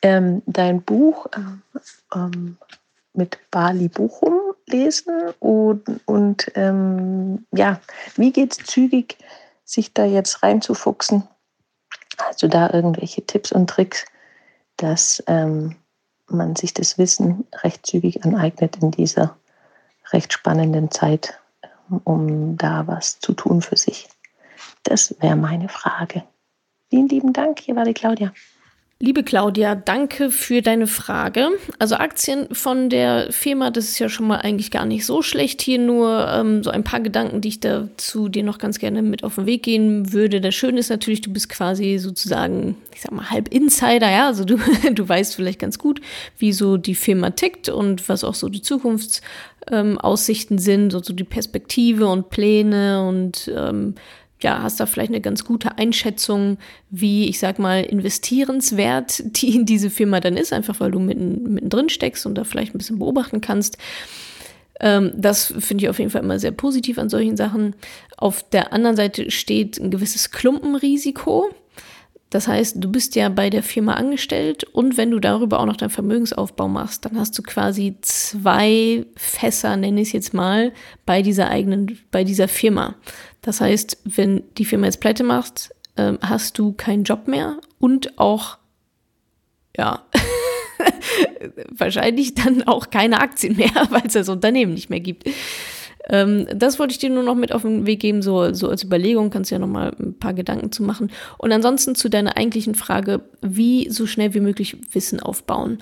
Ähm, 0.01 0.41
dein 0.45 0.81
Buch 0.81 1.27
ähm, 1.35 1.61
ähm 2.13 2.57
mit 3.13 3.39
Bali 3.49 3.87
Bochum 3.87 4.39
lesen 4.67 5.33
und, 5.39 5.83
und 6.05 6.51
ähm, 6.53 7.47
ja, 7.51 7.81
wie 8.15 8.31
geht 8.31 8.51
es 8.51 8.67
zügig, 8.67 9.17
sich 9.65 9.91
da 9.91 10.05
jetzt 10.05 10.43
reinzufuchsen? 10.43 11.23
Hast 12.19 12.43
du 12.43 12.47
da 12.47 12.69
irgendwelche 12.71 13.25
Tipps 13.25 13.51
und 13.51 13.67
Tricks? 13.71 14.05
dass 14.77 15.23
ähm, 15.27 15.75
man 16.27 16.55
sich 16.55 16.73
das 16.73 16.97
Wissen 16.97 17.45
recht 17.63 17.85
zügig 17.85 18.23
aneignet 18.23 18.77
in 18.81 18.91
dieser 18.91 19.37
recht 20.11 20.31
spannenden 20.31 20.89
Zeit, 20.91 21.39
ähm, 21.63 22.01
um 22.03 22.57
da 22.57 22.87
was 22.87 23.19
zu 23.19 23.33
tun 23.33 23.61
für 23.61 23.75
sich. 23.75 24.07
Das 24.83 25.15
wäre 25.19 25.35
meine 25.35 25.67
Frage. 25.67 26.23
Vielen 26.89 27.09
lieben 27.09 27.33
Dank. 27.33 27.59
Hier 27.59 27.75
war 27.75 27.85
die 27.85 27.93
Claudia. 27.93 28.31
Liebe 28.99 29.21
Claudia, 29.21 29.75
danke 29.75 30.31
für 30.31 30.63
deine 30.63 30.87
Frage. 30.87 31.49
Also 31.77 31.97
Aktien 31.97 32.47
von 32.51 32.89
der 32.89 33.31
Firma, 33.31 33.69
das 33.69 33.89
ist 33.89 33.99
ja 33.99 34.09
schon 34.09 34.25
mal 34.25 34.37
eigentlich 34.37 34.71
gar 34.71 34.85
nicht 34.87 35.05
so 35.05 35.21
schlecht. 35.21 35.61
Hier 35.61 35.77
nur 35.77 36.27
ähm, 36.27 36.63
so 36.63 36.71
ein 36.71 36.83
paar 36.83 36.99
Gedanken, 36.99 37.39
die 37.41 37.49
ich 37.49 37.59
dazu 37.59 38.27
dir 38.27 38.43
noch 38.43 38.57
ganz 38.57 38.79
gerne 38.79 39.03
mit 39.03 39.23
auf 39.23 39.35
den 39.35 39.45
Weg 39.45 39.61
gehen 39.61 40.13
würde. 40.13 40.41
Das 40.41 40.55
Schöne 40.55 40.79
ist 40.79 40.89
natürlich, 40.89 41.21
du 41.21 41.31
bist 41.31 41.47
quasi 41.49 41.99
sozusagen, 41.99 42.75
ich 42.91 43.01
sag 43.01 43.11
mal, 43.11 43.29
halb 43.29 43.53
Insider, 43.53 44.09
ja. 44.09 44.25
Also 44.25 44.45
du, 44.45 44.57
du 44.91 45.07
weißt 45.07 45.35
vielleicht 45.35 45.59
ganz 45.59 45.77
gut, 45.77 46.01
wie 46.39 46.51
so 46.51 46.77
die 46.77 46.95
Firma 46.95 47.29
tickt 47.29 47.69
und 47.69 48.09
was 48.09 48.23
auch 48.23 48.33
so 48.33 48.49
die 48.49 48.63
Zukunftsaussichten 48.63 50.57
ähm, 50.57 50.59
sind, 50.59 50.91
so, 50.91 51.03
so 51.03 51.13
die 51.13 51.23
Perspektive 51.23 52.07
und 52.07 52.31
Pläne 52.31 53.07
und 53.07 53.51
ähm, 53.55 53.93
ja, 54.39 54.61
hast 54.61 54.79
da 54.79 54.85
vielleicht 54.85 55.11
eine 55.11 55.21
ganz 55.21 55.43
gute 55.43 55.77
Einschätzung, 55.77 56.57
wie, 56.89 57.27
ich 57.27 57.39
sag 57.39 57.59
mal, 57.59 57.83
investierenswert 57.83 59.23
die 59.37 59.55
in 59.55 59.65
diese 59.65 59.89
Firma 59.89 60.19
dann 60.19 60.37
ist, 60.37 60.53
einfach 60.53 60.79
weil 60.79 60.91
du 60.91 60.99
mitten, 60.99 61.53
mittendrin 61.53 61.89
steckst 61.89 62.25
und 62.25 62.35
da 62.35 62.43
vielleicht 62.43 62.75
ein 62.75 62.77
bisschen 62.77 62.99
beobachten 62.99 63.41
kannst. 63.41 63.77
Ähm, 64.79 65.11
das 65.15 65.53
finde 65.57 65.83
ich 65.83 65.89
auf 65.89 65.99
jeden 65.99 66.11
Fall 66.11 66.23
immer 66.23 66.39
sehr 66.39 66.51
positiv 66.51 66.99
an 66.99 67.09
solchen 67.09 67.37
Sachen. 67.37 67.75
Auf 68.15 68.47
der 68.49 68.73
anderen 68.73 68.95
Seite 68.95 69.31
steht 69.31 69.79
ein 69.79 69.91
gewisses 69.91 70.31
Klumpenrisiko. 70.31 71.49
Das 72.29 72.47
heißt, 72.47 72.75
du 72.79 72.91
bist 72.91 73.15
ja 73.15 73.29
bei 73.29 73.49
der 73.49 73.63
Firma 73.63 73.93
angestellt 73.93 74.65
und 74.65 74.97
wenn 74.97 75.11
du 75.11 75.19
darüber 75.19 75.59
auch 75.59 75.65
noch 75.65 75.77
deinen 75.77 75.89
Vermögensaufbau 75.89 76.67
machst, 76.67 77.05
dann 77.05 77.17
hast 77.17 77.37
du 77.37 77.41
quasi 77.41 77.95
zwei 78.01 79.05
Fässer, 79.15 79.77
nenne 79.77 80.01
ich 80.01 80.09
es 80.09 80.13
jetzt 80.13 80.33
mal, 80.33 80.73
bei 81.05 81.21
dieser 81.21 81.49
eigenen, 81.49 81.97
bei 82.11 82.25
dieser 82.25 82.49
Firma. 82.49 82.95
Das 83.41 83.61
heißt, 83.61 84.01
wenn 84.03 84.43
die 84.57 84.65
Firma 84.65 84.87
jetzt 84.87 84.99
pleite 84.99 85.23
macht, 85.23 85.69
äh, 85.95 86.13
hast 86.21 86.59
du 86.59 86.73
keinen 86.73 87.03
Job 87.03 87.29
mehr 87.29 87.59
und 87.79 88.19
auch, 88.19 88.57
ja, 89.77 90.03
wahrscheinlich 91.71 92.35
dann 92.35 92.63
auch 92.63 92.89
keine 92.89 93.21
Aktien 93.21 93.55
mehr, 93.55 93.71
weil 93.89 94.05
es 94.05 94.13
das 94.13 94.27
Unternehmen 94.27 94.73
nicht 94.73 94.89
mehr 94.89 94.99
gibt. 94.99 95.29
Ähm, 96.09 96.47
das 96.55 96.79
wollte 96.79 96.91
ich 96.91 96.99
dir 96.99 97.09
nur 97.09 97.23
noch 97.23 97.35
mit 97.35 97.51
auf 97.51 97.63
den 97.63 97.85
Weg 97.85 97.99
geben, 97.99 98.21
so, 98.21 98.53
so 98.53 98.69
als 98.69 98.83
Überlegung, 98.83 99.29
kannst 99.29 99.51
du 99.51 99.55
ja 99.55 99.59
noch 99.59 99.67
mal 99.67 99.93
ein 99.99 100.17
paar 100.17 100.33
Gedanken 100.33 100.71
zu 100.71 100.83
machen. 100.83 101.11
Und 101.37 101.51
ansonsten 101.51 101.95
zu 101.95 102.09
deiner 102.09 102.37
eigentlichen 102.37 102.75
Frage, 102.75 103.21
wie 103.41 103.89
so 103.89 104.05
schnell 104.07 104.33
wie 104.33 104.39
möglich 104.39 104.77
Wissen 104.91 105.19
aufbauen. 105.19 105.79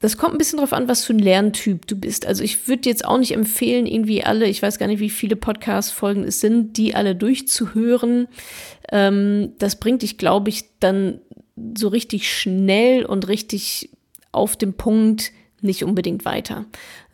Das 0.00 0.16
kommt 0.16 0.34
ein 0.34 0.38
bisschen 0.38 0.56
darauf 0.56 0.72
an, 0.72 0.88
was 0.88 1.04
für 1.04 1.12
ein 1.12 1.20
Lerntyp 1.20 1.86
du 1.86 1.94
bist. 1.94 2.26
Also 2.26 2.42
ich 2.42 2.66
würde 2.66 2.88
jetzt 2.88 3.04
auch 3.04 3.18
nicht 3.18 3.34
empfehlen, 3.34 3.86
irgendwie 3.86 4.24
alle, 4.24 4.46
ich 4.46 4.60
weiß 4.60 4.78
gar 4.78 4.88
nicht, 4.88 4.98
wie 4.98 5.10
viele 5.10 5.36
Podcast-Folgen 5.36 6.24
es 6.24 6.40
sind, 6.40 6.76
die 6.76 6.96
alle 6.96 7.14
durchzuhören. 7.14 8.26
Ähm, 8.90 9.52
das 9.60 9.78
bringt 9.78 10.02
dich, 10.02 10.18
glaube 10.18 10.50
ich, 10.50 10.64
dann 10.80 11.20
so 11.78 11.86
richtig 11.86 12.36
schnell 12.36 13.04
und 13.04 13.28
richtig 13.28 13.90
auf 14.32 14.56
den 14.56 14.72
Punkt 14.72 15.30
nicht 15.62 15.84
unbedingt 15.84 16.24
weiter. 16.24 16.64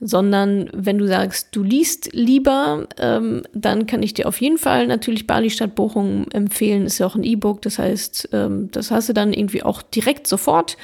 Sondern 0.01 0.71
wenn 0.73 0.99
du 0.99 1.07
sagst, 1.07 1.49
du 1.53 1.63
liest 1.63 2.11
lieber, 2.13 2.89
ähm, 2.99 3.43
dann 3.53 3.87
kann 3.87 4.03
ich 4.03 4.15
dir 4.15 4.29
auf 4.29 4.41
jeden 4.41 4.59
Fall 4.59 4.87
natürlich 4.87 5.27
Bali 5.27 5.51
Stadt 5.51 5.75
Bochum 5.75 6.27
empfehlen. 6.33 6.87
Ist 6.87 6.99
ja 6.99 7.07
auch 7.07 7.15
ein 7.15 7.25
E-Book, 7.25 7.63
das 7.63 7.79
heißt, 7.79 8.31
ähm, 8.33 8.71
das 8.71 8.91
hast 8.91 9.09
du 9.09 9.13
dann 9.13 9.33
irgendwie 9.33 9.63
auch 9.63 9.83
direkt 9.83 10.27
sofort. 10.27 10.77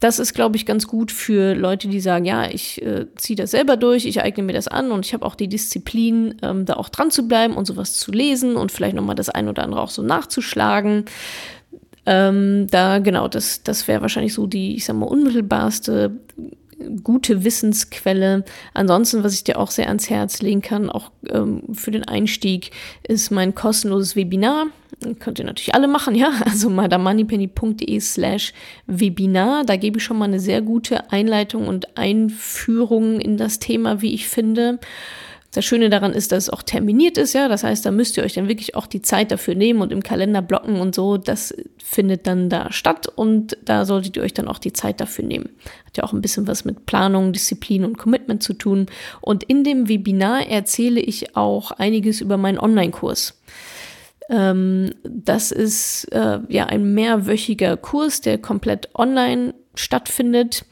Das 0.00 0.18
ist, 0.18 0.34
glaube 0.34 0.56
ich, 0.56 0.66
ganz 0.66 0.86
gut 0.86 1.10
für 1.10 1.54
Leute, 1.54 1.88
die 1.88 2.00
sagen, 2.00 2.26
ja, 2.26 2.50
ich 2.50 2.82
äh, 2.82 3.06
ziehe 3.16 3.36
das 3.36 3.52
selber 3.52 3.78
durch, 3.78 4.04
ich 4.04 4.20
eigne 4.20 4.42
mir 4.42 4.52
das 4.52 4.68
an 4.68 4.90
und 4.90 5.06
ich 5.06 5.14
habe 5.14 5.24
auch 5.24 5.34
die 5.34 5.48
Disziplin, 5.48 6.34
ähm, 6.42 6.66
da 6.66 6.74
auch 6.74 6.90
dran 6.90 7.10
zu 7.10 7.26
bleiben 7.26 7.54
und 7.54 7.66
sowas 7.66 7.94
zu 7.94 8.12
lesen 8.12 8.56
und 8.56 8.70
vielleicht 8.70 8.96
nochmal 8.96 9.14
das 9.14 9.30
ein 9.30 9.48
oder 9.48 9.62
andere 9.62 9.80
auch 9.80 9.88
so 9.88 10.02
nachzuschlagen. 10.02 11.06
Ähm, 12.06 12.66
da, 12.70 12.98
genau, 12.98 13.28
das, 13.28 13.62
das 13.62 13.88
wäre 13.88 14.02
wahrscheinlich 14.02 14.34
so 14.34 14.46
die, 14.46 14.76
ich 14.76 14.84
sag 14.84 14.96
mal, 14.96 15.06
unmittelbarste 15.06 16.18
gute 17.02 17.44
Wissensquelle. 17.44 18.44
Ansonsten, 18.72 19.24
was 19.24 19.34
ich 19.34 19.44
dir 19.44 19.58
auch 19.58 19.70
sehr 19.70 19.88
ans 19.88 20.10
Herz 20.10 20.42
legen 20.42 20.62
kann, 20.62 20.90
auch 20.90 21.10
ähm, 21.30 21.62
für 21.72 21.90
den 21.90 22.04
Einstieg, 22.04 22.70
ist 23.06 23.30
mein 23.30 23.54
kostenloses 23.54 24.16
Webinar. 24.16 24.66
Könnt 25.18 25.38
ihr 25.38 25.44
natürlich 25.44 25.74
alle 25.74 25.88
machen, 25.88 26.14
ja. 26.14 26.32
Also 26.44 26.70
madamoneypenny.de 26.70 28.00
slash 28.00 28.52
Webinar. 28.86 29.64
Da 29.64 29.76
gebe 29.76 29.98
ich 29.98 30.04
schon 30.04 30.18
mal 30.18 30.26
eine 30.26 30.40
sehr 30.40 30.62
gute 30.62 31.10
Einleitung 31.12 31.66
und 31.66 31.96
Einführung 31.96 33.20
in 33.20 33.36
das 33.36 33.58
Thema, 33.58 34.02
wie 34.02 34.14
ich 34.14 34.28
finde. 34.28 34.78
Das 35.54 35.64
Schöne 35.64 35.88
daran 35.88 36.12
ist, 36.12 36.32
dass 36.32 36.44
es 36.44 36.50
auch 36.50 36.64
terminiert 36.64 37.16
ist, 37.16 37.32
ja. 37.32 37.46
Das 37.46 37.62
heißt, 37.62 37.86
da 37.86 37.92
müsst 37.92 38.16
ihr 38.16 38.24
euch 38.24 38.34
dann 38.34 38.48
wirklich 38.48 38.74
auch 38.74 38.88
die 38.88 39.02
Zeit 39.02 39.30
dafür 39.30 39.54
nehmen 39.54 39.82
und 39.82 39.92
im 39.92 40.02
Kalender 40.02 40.42
blocken 40.42 40.80
und 40.80 40.96
so. 40.96 41.16
Das 41.16 41.54
findet 41.78 42.26
dann 42.26 42.50
da 42.50 42.72
statt 42.72 43.06
und 43.14 43.56
da 43.64 43.84
solltet 43.84 44.16
ihr 44.16 44.24
euch 44.24 44.34
dann 44.34 44.48
auch 44.48 44.58
die 44.58 44.72
Zeit 44.72 45.00
dafür 45.00 45.24
nehmen. 45.24 45.50
Hat 45.86 45.96
ja 45.96 46.02
auch 46.02 46.12
ein 46.12 46.20
bisschen 46.20 46.48
was 46.48 46.64
mit 46.64 46.86
Planung, 46.86 47.32
Disziplin 47.32 47.84
und 47.84 47.98
Commitment 47.98 48.42
zu 48.42 48.52
tun. 48.54 48.86
Und 49.20 49.44
in 49.44 49.62
dem 49.62 49.88
Webinar 49.88 50.48
erzähle 50.48 51.00
ich 51.00 51.36
auch 51.36 51.70
einiges 51.70 52.20
über 52.20 52.36
meinen 52.36 52.58
Online-Kurs. 52.58 53.40
Ähm, 54.28 54.92
das 55.04 55.52
ist 55.52 56.06
äh, 56.12 56.40
ja 56.48 56.66
ein 56.66 56.94
mehrwöchiger 56.94 57.76
Kurs, 57.76 58.20
der 58.20 58.38
komplett 58.38 58.88
online 58.96 59.54
stattfindet. 59.74 60.64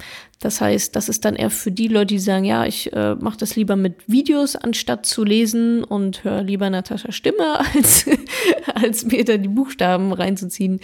Das 0.42 0.60
heißt, 0.60 0.96
das 0.96 1.08
ist 1.08 1.24
dann 1.24 1.36
eher 1.36 1.50
für 1.50 1.70
die 1.70 1.86
Leute, 1.86 2.14
die 2.14 2.18
sagen, 2.18 2.44
ja, 2.44 2.66
ich 2.66 2.92
äh, 2.92 3.14
mache 3.14 3.38
das 3.38 3.54
lieber 3.54 3.76
mit 3.76 3.94
Videos, 4.08 4.56
anstatt 4.56 5.06
zu 5.06 5.22
lesen 5.22 5.84
und 5.84 6.24
höre 6.24 6.42
lieber 6.42 6.68
Natascha 6.68 7.12
Stimme, 7.12 7.60
als, 7.74 8.06
als 8.74 9.04
mir 9.04 9.24
da 9.24 9.36
die 9.36 9.48
Buchstaben 9.48 10.12
reinzuziehen. 10.12 10.80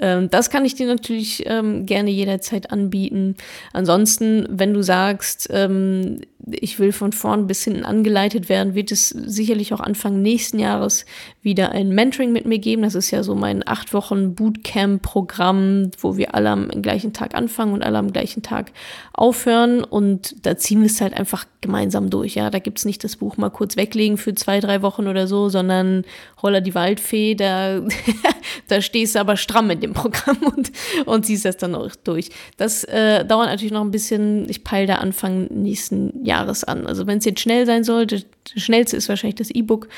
Ähm, 0.00 0.30
das 0.30 0.48
kann 0.48 0.64
ich 0.64 0.76
dir 0.76 0.86
natürlich 0.86 1.42
ähm, 1.46 1.86
gerne 1.86 2.10
jederzeit 2.10 2.70
anbieten. 2.70 3.34
Ansonsten, 3.72 4.46
wenn 4.48 4.72
du 4.74 4.82
sagst, 4.82 5.48
ähm, 5.50 6.20
ich 6.48 6.78
will 6.78 6.92
von 6.92 7.12
vorn 7.12 7.48
bis 7.48 7.64
hinten 7.64 7.84
angeleitet 7.84 8.48
werden, 8.48 8.76
wird 8.76 8.92
es 8.92 9.08
sicherlich 9.08 9.74
auch 9.74 9.80
Anfang 9.80 10.22
nächsten 10.22 10.60
Jahres 10.60 11.04
wieder 11.42 11.72
ein 11.72 11.88
Mentoring 11.88 12.32
mit 12.32 12.44
mir 12.44 12.58
geben. 12.58 12.82
Das 12.82 12.94
ist 12.94 13.10
ja 13.10 13.22
so 13.22 13.34
mein 13.34 13.66
acht 13.66 13.94
Wochen 13.94 14.34
Bootcamp-Programm, 14.34 15.90
wo 15.98 16.16
wir 16.18 16.34
alle 16.34 16.50
am 16.50 16.68
gleichen 16.82 17.14
Tag 17.14 17.34
anfangen 17.34 17.72
und 17.72 17.82
alle 17.82 17.96
am 17.96 18.12
gleichen 18.12 18.42
Tag 18.42 18.72
aufhören. 19.14 19.82
Und 19.82 20.44
da 20.44 20.58
ziehen 20.58 20.80
wir 20.80 20.86
es 20.86 21.00
halt 21.00 21.14
einfach 21.14 21.46
gemeinsam 21.62 22.10
durch. 22.10 22.34
Ja, 22.34 22.50
da 22.50 22.58
gibt's 22.58 22.84
nicht 22.84 23.02
das 23.04 23.16
Buch 23.16 23.38
mal 23.38 23.48
kurz 23.48 23.76
weglegen 23.76 24.18
für 24.18 24.34
zwei, 24.34 24.60
drei 24.60 24.82
Wochen 24.82 25.06
oder 25.06 25.26
so, 25.26 25.48
sondern 25.48 26.04
Holla 26.42 26.60
die 26.60 26.74
Waldfee, 26.74 27.34
da, 27.34 27.80
da 28.68 28.82
stehst 28.82 29.14
du 29.14 29.20
aber 29.20 29.38
stramm 29.38 29.70
in 29.70 29.80
dem 29.80 29.94
Programm 29.94 30.38
und, 30.42 30.70
und 31.06 31.24
ziehst 31.24 31.46
das 31.46 31.56
dann 31.56 31.74
auch 31.74 31.94
durch. 32.04 32.28
Das 32.58 32.84
äh, 32.84 33.24
dauert 33.24 33.48
natürlich 33.48 33.72
noch 33.72 33.84
ein 33.84 33.90
bisschen. 33.90 34.46
Ich 34.50 34.62
peile 34.62 34.86
da 34.86 34.94
Anfang 34.96 35.46
nächsten 35.46 36.22
Jahres 36.22 36.64
an. 36.64 36.86
Also 36.86 37.06
wenn 37.06 37.18
es 37.18 37.24
jetzt 37.24 37.40
schnell 37.40 37.64
sein 37.64 37.82
sollte, 37.82 38.24
das 38.44 38.62
schnellste 38.62 38.96
ist 38.96 39.08
wahrscheinlich 39.08 39.36
das 39.36 39.50
E-Book. 39.50 39.88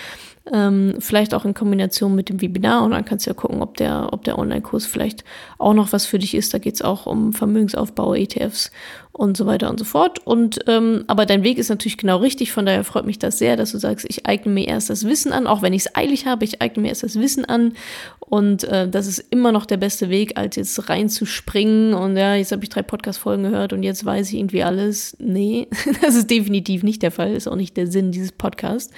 Ähm, 0.52 0.96
vielleicht 0.98 1.34
auch 1.34 1.44
in 1.44 1.54
Kombination 1.54 2.16
mit 2.16 2.28
dem 2.28 2.40
Webinar 2.40 2.82
und 2.82 2.90
dann 2.90 3.04
kannst 3.04 3.26
du 3.26 3.30
ja 3.30 3.34
gucken, 3.34 3.62
ob 3.62 3.76
der, 3.76 4.08
ob 4.12 4.24
der 4.24 4.38
Online-Kurs 4.38 4.86
vielleicht 4.86 5.22
auch 5.58 5.72
noch 5.72 5.92
was 5.92 6.04
für 6.04 6.18
dich 6.18 6.34
ist. 6.34 6.52
Da 6.52 6.58
geht 6.58 6.74
es 6.74 6.82
auch 6.82 7.06
um 7.06 7.32
Vermögensaufbau, 7.32 8.14
ETFs 8.14 8.72
und 9.12 9.36
so 9.36 9.46
weiter 9.46 9.70
und 9.70 9.78
so 9.78 9.84
fort. 9.84 10.26
Und 10.26 10.58
ähm, 10.66 11.04
aber 11.06 11.26
dein 11.26 11.44
Weg 11.44 11.58
ist 11.58 11.68
natürlich 11.68 11.98
genau 11.98 12.16
richtig, 12.16 12.50
von 12.50 12.66
daher 12.66 12.82
freut 12.82 13.06
mich 13.06 13.18
das 13.18 13.38
sehr, 13.38 13.56
dass 13.56 13.70
du 13.70 13.78
sagst, 13.78 14.06
ich 14.08 14.26
eigne 14.26 14.50
mir 14.50 14.66
erst 14.66 14.90
das 14.90 15.06
Wissen 15.06 15.32
an, 15.32 15.46
auch 15.46 15.62
wenn 15.62 15.74
ich 15.74 15.82
es 15.82 15.94
eilig 15.94 16.26
habe, 16.26 16.44
ich 16.44 16.60
eigne 16.60 16.82
mir 16.82 16.88
erst 16.88 17.04
das 17.04 17.20
Wissen 17.20 17.44
an. 17.44 17.74
Und 18.18 18.64
äh, 18.64 18.88
das 18.88 19.06
ist 19.06 19.18
immer 19.30 19.52
noch 19.52 19.66
der 19.66 19.76
beste 19.76 20.08
Weg, 20.08 20.38
als 20.38 20.56
jetzt 20.56 20.88
reinzuspringen 20.88 21.92
und 21.92 22.16
ja, 22.16 22.34
jetzt 22.34 22.50
habe 22.50 22.64
ich 22.64 22.70
drei 22.70 22.82
Podcast-Folgen 22.82 23.42
gehört 23.42 23.74
und 23.74 23.82
jetzt 23.82 24.04
weiß 24.06 24.28
ich 24.28 24.38
irgendwie 24.38 24.62
alles. 24.62 25.14
Nee, 25.20 25.68
das 26.00 26.14
ist 26.14 26.30
definitiv 26.30 26.82
nicht 26.82 27.02
der 27.02 27.10
Fall, 27.10 27.34
ist 27.34 27.46
auch 27.46 27.56
nicht 27.56 27.76
der 27.76 27.86
Sinn 27.86 28.10
dieses 28.10 28.31
Podcasts. 28.38 28.92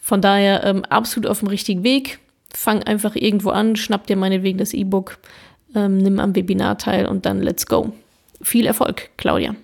Von 0.00 0.20
daher 0.20 0.64
ähm, 0.64 0.84
absolut 0.84 1.28
auf 1.28 1.40
dem 1.40 1.48
richtigen 1.48 1.82
Weg. 1.82 2.18
Fang 2.52 2.82
einfach 2.82 3.16
irgendwo 3.16 3.50
an, 3.50 3.76
schnapp 3.76 4.06
dir 4.06 4.16
meinetwegen 4.16 4.58
das 4.58 4.72
E-Book, 4.72 5.18
ähm, 5.74 5.98
nimm 5.98 6.20
am 6.20 6.34
Webinar 6.34 6.78
teil 6.78 7.06
und 7.06 7.26
dann 7.26 7.42
let's 7.42 7.66
go. 7.66 7.92
Viel 8.40 8.66
Erfolg, 8.66 9.10
Claudia. 9.16 9.56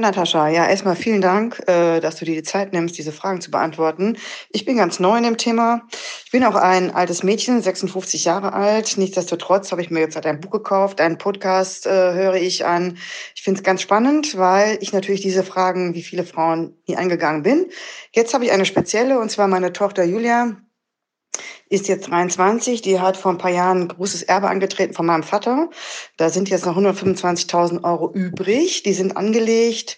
Natascha, 0.00 0.48
ja, 0.48 0.66
erstmal 0.66 0.96
vielen 0.96 1.20
Dank, 1.20 1.62
äh, 1.66 2.00
dass 2.00 2.16
du 2.16 2.24
dir 2.24 2.34
die 2.34 2.42
Zeit 2.42 2.72
nimmst, 2.72 2.98
diese 2.98 3.12
Fragen 3.12 3.40
zu 3.40 3.50
beantworten. 3.50 4.16
Ich 4.50 4.64
bin 4.64 4.76
ganz 4.76 5.00
neu 5.00 5.16
in 5.16 5.24
dem 5.24 5.36
Thema. 5.36 5.82
Ich 6.24 6.30
bin 6.30 6.44
auch 6.44 6.54
ein 6.54 6.94
altes 6.94 7.22
Mädchen, 7.22 7.62
56 7.62 8.24
Jahre 8.24 8.52
alt. 8.52 8.96
Nichtsdestotrotz 8.96 9.72
habe 9.72 9.82
ich 9.82 9.90
mir 9.90 10.00
jetzt 10.00 10.16
halt 10.16 10.26
ein 10.26 10.40
Buch 10.40 10.50
gekauft, 10.50 11.00
einen 11.00 11.18
Podcast 11.18 11.86
äh, 11.86 11.90
höre 11.90 12.34
ich 12.34 12.64
an. 12.64 12.98
Ich 13.34 13.42
finde 13.42 13.58
es 13.58 13.64
ganz 13.64 13.82
spannend, 13.82 14.36
weil 14.36 14.78
ich 14.80 14.92
natürlich 14.92 15.20
diese 15.20 15.44
Fragen, 15.44 15.94
wie 15.94 16.02
viele 16.02 16.24
Frauen, 16.24 16.76
nie 16.86 16.96
eingegangen 16.96 17.42
bin. 17.42 17.66
Jetzt 18.12 18.34
habe 18.34 18.44
ich 18.44 18.52
eine 18.52 18.64
spezielle, 18.64 19.18
und 19.18 19.30
zwar 19.30 19.48
meine 19.48 19.72
Tochter 19.72 20.04
Julia, 20.04 20.56
ist 21.68 21.88
jetzt 21.88 22.08
23, 22.08 22.80
die 22.80 23.00
hat 23.00 23.16
vor 23.16 23.32
ein 23.32 23.38
paar 23.38 23.50
Jahren 23.50 23.82
ein 23.82 23.88
großes 23.88 24.22
Erbe 24.22 24.48
angetreten 24.48 24.94
von 24.94 25.06
meinem 25.06 25.24
Vater. 25.24 25.68
Da 26.16 26.30
sind 26.30 26.48
jetzt 26.48 26.64
noch 26.64 26.76
125.000 26.76 27.82
Euro 27.84 28.12
übrig. 28.12 28.82
Die 28.84 28.92
sind 28.92 29.16
angelegt. 29.16 29.96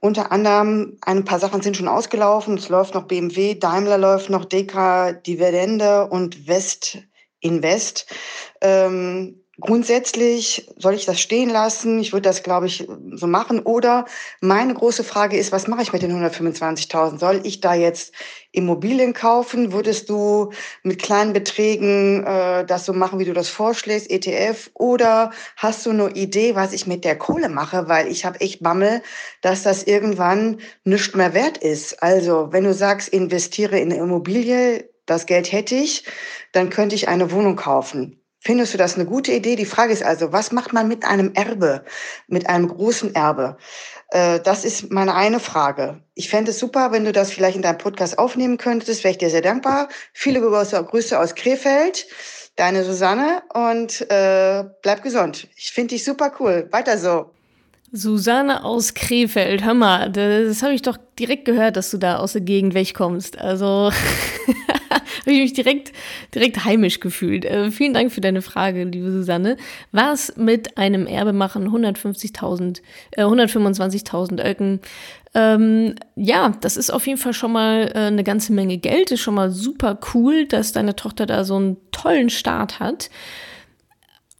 Unter 0.00 0.32
anderem 0.32 0.96
ein 1.02 1.24
paar 1.24 1.38
Sachen 1.38 1.62
sind 1.62 1.76
schon 1.76 1.88
ausgelaufen. 1.88 2.56
Es 2.56 2.68
läuft 2.68 2.94
noch 2.94 3.04
BMW, 3.04 3.54
Daimler 3.54 3.98
läuft 3.98 4.30
noch, 4.30 4.44
DK, 4.44 5.12
Dividende 5.26 6.06
und 6.08 6.46
West 6.46 6.98
Invest. 7.40 8.06
Ähm, 8.60 9.39
Grundsätzlich 9.60 10.68
soll 10.76 10.94
ich 10.94 11.04
das 11.04 11.20
stehen 11.20 11.50
lassen. 11.50 11.98
Ich 11.98 12.12
würde 12.12 12.28
das, 12.28 12.42
glaube 12.42 12.66
ich, 12.66 12.88
so 13.12 13.26
machen. 13.26 13.60
Oder 13.60 14.06
meine 14.40 14.72
große 14.74 15.04
Frage 15.04 15.36
ist, 15.36 15.52
was 15.52 15.68
mache 15.68 15.82
ich 15.82 15.92
mit 15.92 16.02
den 16.02 16.12
125.000? 16.12 17.18
Soll 17.18 17.40
ich 17.44 17.60
da 17.60 17.74
jetzt 17.74 18.14
Immobilien 18.52 19.12
kaufen? 19.12 19.72
Würdest 19.72 20.08
du 20.08 20.50
mit 20.82 21.02
kleinen 21.02 21.32
Beträgen 21.32 22.24
äh, 22.24 22.64
das 22.64 22.86
so 22.86 22.92
machen, 22.92 23.18
wie 23.18 23.24
du 23.24 23.34
das 23.34 23.48
vorschlägst, 23.48 24.10
ETF? 24.10 24.70
Oder 24.74 25.30
hast 25.56 25.84
du 25.84 25.90
eine 25.90 26.10
Idee, 26.10 26.54
was 26.54 26.72
ich 26.72 26.86
mit 26.86 27.04
der 27.04 27.18
Kohle 27.18 27.48
mache? 27.48 27.88
Weil 27.88 28.08
ich 28.08 28.24
habe 28.24 28.40
echt 28.40 28.62
Bammel, 28.62 29.02
dass 29.42 29.62
das 29.62 29.82
irgendwann 29.82 30.60
nichts 30.84 31.14
mehr 31.14 31.34
wert 31.34 31.58
ist. 31.58 32.02
Also 32.02 32.48
wenn 32.50 32.64
du 32.64 32.72
sagst, 32.72 33.08
investiere 33.08 33.78
in 33.78 33.92
eine 33.92 34.00
Immobilie, 34.00 34.88
das 35.06 35.26
Geld 35.26 35.50
hätte 35.52 35.74
ich, 35.74 36.04
dann 36.52 36.70
könnte 36.70 36.94
ich 36.94 37.08
eine 37.08 37.32
Wohnung 37.32 37.56
kaufen. 37.56 38.19
Findest 38.42 38.72
du 38.72 38.78
das 38.78 38.94
eine 38.94 39.04
gute 39.04 39.32
Idee? 39.32 39.54
Die 39.54 39.66
Frage 39.66 39.92
ist 39.92 40.02
also, 40.02 40.32
was 40.32 40.50
macht 40.50 40.72
man 40.72 40.88
mit 40.88 41.04
einem 41.04 41.32
Erbe, 41.34 41.84
mit 42.26 42.48
einem 42.48 42.68
großen 42.68 43.14
Erbe? 43.14 43.58
Äh, 44.08 44.40
das 44.40 44.64
ist 44.64 44.90
meine 44.90 45.14
eine 45.14 45.40
Frage. 45.40 46.02
Ich 46.14 46.30
fände 46.30 46.50
es 46.50 46.58
super, 46.58 46.90
wenn 46.90 47.04
du 47.04 47.12
das 47.12 47.32
vielleicht 47.32 47.56
in 47.56 47.62
deinem 47.62 47.78
Podcast 47.78 48.18
aufnehmen 48.18 48.56
könntest. 48.56 49.04
Wäre 49.04 49.12
ich 49.12 49.18
dir 49.18 49.28
sehr 49.30 49.42
dankbar. 49.42 49.88
Viele 50.14 50.40
Grüße 50.40 51.18
aus 51.18 51.34
Krefeld. 51.34 52.06
Deine 52.56 52.82
Susanne 52.82 53.42
und 53.54 54.10
äh, 54.10 54.64
bleib 54.82 55.02
gesund. 55.02 55.48
Ich 55.56 55.72
finde 55.72 55.94
dich 55.94 56.04
super 56.04 56.32
cool. 56.40 56.68
Weiter 56.70 56.98
so. 56.98 57.32
Susanne 57.92 58.64
aus 58.64 58.94
Krefeld, 58.94 59.64
hör 59.64 59.74
mal, 59.74 60.10
das 60.10 60.62
habe 60.62 60.74
ich 60.74 60.82
doch 60.82 60.96
direkt 61.18 61.44
gehört, 61.44 61.76
dass 61.76 61.90
du 61.90 61.98
da 61.98 62.18
aus 62.18 62.32
der 62.32 62.42
Gegend 62.42 62.74
wegkommst. 62.74 63.38
Also 63.38 63.90
habe 64.90 65.32
ich 65.32 65.40
mich 65.40 65.52
direkt, 65.52 65.92
direkt 66.34 66.64
heimisch 66.64 67.00
gefühlt. 67.00 67.44
Äh, 67.44 67.70
vielen 67.70 67.94
Dank 67.94 68.12
für 68.12 68.20
deine 68.20 68.42
Frage, 68.42 68.84
liebe 68.84 69.10
Susanne. 69.10 69.56
Was 69.92 70.36
mit 70.36 70.78
einem 70.78 71.06
Erbe 71.06 71.32
machen 71.32 71.68
150.000, 71.68 72.80
äh, 73.12 73.22
125.000 73.24 74.48
Öcken? 74.48 74.80
Ähm, 75.34 75.94
ja, 76.16 76.54
das 76.60 76.76
ist 76.76 76.90
auf 76.92 77.06
jeden 77.06 77.18
Fall 77.18 77.34
schon 77.34 77.52
mal 77.52 77.90
äh, 77.94 77.98
eine 77.98 78.24
ganze 78.24 78.52
Menge 78.52 78.78
Geld. 78.78 79.10
Ist 79.10 79.20
schon 79.20 79.34
mal 79.34 79.50
super 79.50 79.98
cool, 80.14 80.46
dass 80.46 80.72
deine 80.72 80.96
Tochter 80.96 81.26
da 81.26 81.44
so 81.44 81.56
einen 81.56 81.76
tollen 81.92 82.30
Start 82.30 82.80
hat. 82.80 83.10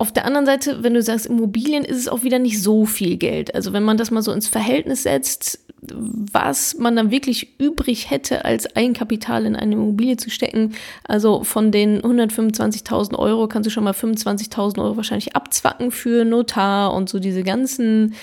Auf 0.00 0.12
der 0.12 0.24
anderen 0.24 0.46
Seite, 0.46 0.82
wenn 0.82 0.94
du 0.94 1.02
sagst 1.02 1.26
Immobilien, 1.26 1.84
ist 1.84 1.98
es 1.98 2.08
auch 2.08 2.22
wieder 2.22 2.38
nicht 2.38 2.62
so 2.62 2.86
viel 2.86 3.18
Geld. 3.18 3.54
Also 3.54 3.74
wenn 3.74 3.82
man 3.82 3.98
das 3.98 4.10
mal 4.10 4.22
so 4.22 4.32
ins 4.32 4.48
Verhältnis 4.48 5.02
setzt, 5.02 5.58
was 5.82 6.74
man 6.78 6.96
dann 6.96 7.10
wirklich 7.10 7.60
übrig 7.60 8.08
hätte, 8.08 8.46
als 8.46 8.74
Eigenkapital 8.74 9.44
in 9.44 9.56
eine 9.56 9.74
Immobilie 9.74 10.16
zu 10.16 10.30
stecken. 10.30 10.72
Also 11.04 11.44
von 11.44 11.70
den 11.70 12.00
125.000 12.00 13.18
Euro 13.18 13.46
kannst 13.46 13.66
du 13.66 13.70
schon 13.70 13.84
mal 13.84 13.92
25.000 13.92 14.82
Euro 14.82 14.96
wahrscheinlich 14.96 15.36
abzwacken 15.36 15.90
für 15.90 16.24
Notar 16.24 16.94
und 16.94 17.10
so 17.10 17.18
diese 17.18 17.42
ganzen 17.42 18.14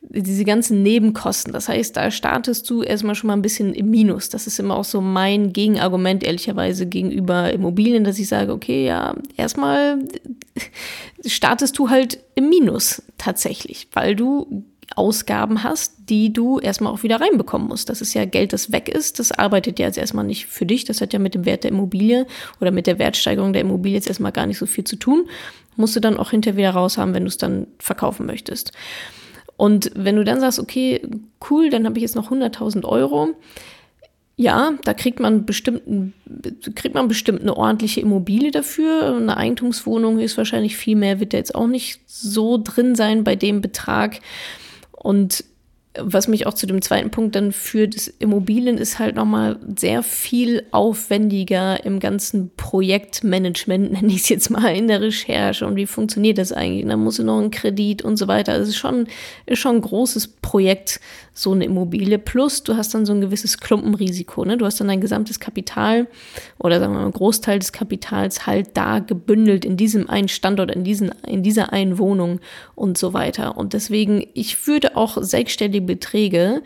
diese 0.00 0.44
ganzen 0.44 0.82
Nebenkosten. 0.82 1.52
Das 1.52 1.68
heißt, 1.68 1.96
da 1.96 2.10
startest 2.10 2.68
du 2.70 2.82
erstmal 2.82 3.14
schon 3.14 3.28
mal 3.28 3.34
ein 3.34 3.42
bisschen 3.42 3.74
im 3.74 3.90
Minus. 3.90 4.28
Das 4.28 4.46
ist 4.46 4.58
immer 4.58 4.76
auch 4.76 4.84
so 4.84 5.00
mein 5.00 5.52
Gegenargument, 5.52 6.24
ehrlicherweise, 6.24 6.86
gegenüber 6.86 7.52
Immobilien, 7.52 8.04
dass 8.04 8.18
ich 8.18 8.28
sage, 8.28 8.52
okay, 8.52 8.86
ja, 8.86 9.16
erstmal 9.36 9.98
startest 11.26 11.78
du 11.78 11.90
halt 11.90 12.20
im 12.34 12.48
Minus 12.48 13.02
tatsächlich, 13.18 13.88
weil 13.92 14.14
du 14.14 14.64
Ausgaben 14.96 15.62
hast, 15.62 15.94
die 16.08 16.32
du 16.32 16.58
erstmal 16.58 16.92
auch 16.92 17.02
wieder 17.02 17.20
reinbekommen 17.20 17.68
musst. 17.68 17.90
Das 17.90 18.00
ist 18.00 18.14
ja 18.14 18.24
Geld, 18.24 18.52
das 18.52 18.72
weg 18.72 18.88
ist. 18.88 19.18
Das 19.18 19.32
arbeitet 19.32 19.78
ja 19.78 19.86
jetzt 19.86 19.98
erstmal 19.98 20.24
nicht 20.24 20.46
für 20.46 20.64
dich. 20.64 20.84
Das 20.84 21.00
hat 21.00 21.12
ja 21.12 21.18
mit 21.18 21.34
dem 21.34 21.44
Wert 21.44 21.64
der 21.64 21.72
Immobilie 21.72 22.26
oder 22.60 22.70
mit 22.70 22.86
der 22.86 22.98
Wertsteigerung 22.98 23.52
der 23.52 23.62
Immobilie 23.62 23.96
jetzt 23.96 24.08
erstmal 24.08 24.32
gar 24.32 24.46
nicht 24.46 24.58
so 24.58 24.66
viel 24.66 24.84
zu 24.84 24.96
tun. 24.96 25.28
Musst 25.76 25.94
du 25.94 26.00
dann 26.00 26.16
auch 26.16 26.30
hinterher 26.30 26.56
wieder 26.56 26.70
raus 26.70 26.96
haben, 26.96 27.14
wenn 27.14 27.24
du 27.24 27.28
es 27.28 27.36
dann 27.36 27.66
verkaufen 27.78 28.26
möchtest. 28.26 28.72
Und 29.58 29.90
wenn 29.96 30.14
du 30.14 30.24
dann 30.24 30.40
sagst, 30.40 30.60
okay, 30.60 31.02
cool, 31.50 31.68
dann 31.68 31.84
habe 31.84 31.98
ich 31.98 32.02
jetzt 32.02 32.14
noch 32.14 32.30
100.000 32.30 32.84
Euro. 32.84 33.34
Ja, 34.36 34.74
da 34.84 34.94
kriegt 34.94 35.18
man 35.18 35.46
bestimmt, 35.46 35.82
kriegt 36.76 36.94
man 36.94 37.08
bestimmt 37.08 37.40
eine 37.40 37.56
ordentliche 37.56 38.00
Immobilie 38.00 38.52
dafür. 38.52 39.16
Eine 39.16 39.36
Eigentumswohnung 39.36 40.20
ist 40.20 40.38
wahrscheinlich 40.38 40.76
viel 40.76 40.94
mehr, 40.94 41.18
wird 41.18 41.32
da 41.32 41.38
jetzt 41.38 41.56
auch 41.56 41.66
nicht 41.66 42.00
so 42.06 42.60
drin 42.62 42.94
sein 42.94 43.24
bei 43.24 43.34
dem 43.34 43.60
Betrag. 43.60 44.20
Und 44.92 45.44
was 46.00 46.28
mich 46.28 46.46
auch 46.46 46.54
zu 46.54 46.66
dem 46.66 46.82
zweiten 46.82 47.10
Punkt 47.10 47.34
dann 47.34 47.52
führt, 47.52 47.94
ist, 47.94 48.14
Immobilien 48.18 48.78
ist 48.78 48.98
halt 48.98 49.16
nochmal 49.16 49.58
sehr 49.76 50.02
viel 50.02 50.64
aufwendiger 50.70 51.84
im 51.84 52.00
ganzen 52.00 52.50
Projektmanagement, 52.56 53.92
nenne 53.92 54.08
ich 54.08 54.22
es 54.22 54.28
jetzt 54.28 54.50
mal, 54.50 54.74
in 54.74 54.88
der 54.88 55.00
Recherche 55.00 55.66
und 55.66 55.76
wie 55.76 55.86
funktioniert 55.86 56.38
das 56.38 56.52
eigentlich. 56.52 56.86
Dann 56.86 57.00
muss 57.00 57.18
noch 57.18 57.40
ein 57.40 57.50
Kredit 57.50 58.02
und 58.02 58.16
so 58.16 58.28
weiter. 58.28 58.52
Also 58.52 58.64
es 58.64 58.68
ist 58.70 58.76
schon, 58.76 59.06
ist 59.46 59.58
schon 59.58 59.76
ein 59.76 59.82
großes 59.82 60.28
Projekt, 60.28 61.00
so 61.38 61.52
eine 61.52 61.64
Immobilie. 61.64 62.18
Plus, 62.18 62.64
du 62.64 62.76
hast 62.76 62.94
dann 62.94 63.06
so 63.06 63.12
ein 63.12 63.20
gewisses 63.20 63.58
Klumpenrisiko. 63.58 64.44
Ne? 64.44 64.56
Du 64.56 64.64
hast 64.64 64.80
dann 64.80 64.88
dein 64.88 65.00
gesamtes 65.00 65.38
Kapital 65.38 66.08
oder 66.58 66.80
sagen 66.80 66.92
wir 66.92 66.98
mal 66.98 67.04
einen 67.04 67.12
Großteil 67.12 67.60
des 67.60 67.72
Kapitals 67.72 68.46
halt 68.46 68.70
da 68.74 68.98
gebündelt 68.98 69.64
in 69.64 69.76
diesem 69.76 70.10
einen 70.10 70.28
Standort, 70.28 70.70
in, 70.74 70.82
diesen, 70.82 71.12
in 71.26 71.42
dieser 71.42 71.72
einen 71.72 71.98
Wohnung 71.98 72.40
und 72.74 72.98
so 72.98 73.12
weiter. 73.12 73.56
Und 73.56 73.72
deswegen, 73.72 74.26
ich 74.34 74.66
würde 74.66 74.96
auch 74.96 75.22
sechsstellige 75.22 75.80
Beträge 75.88 76.62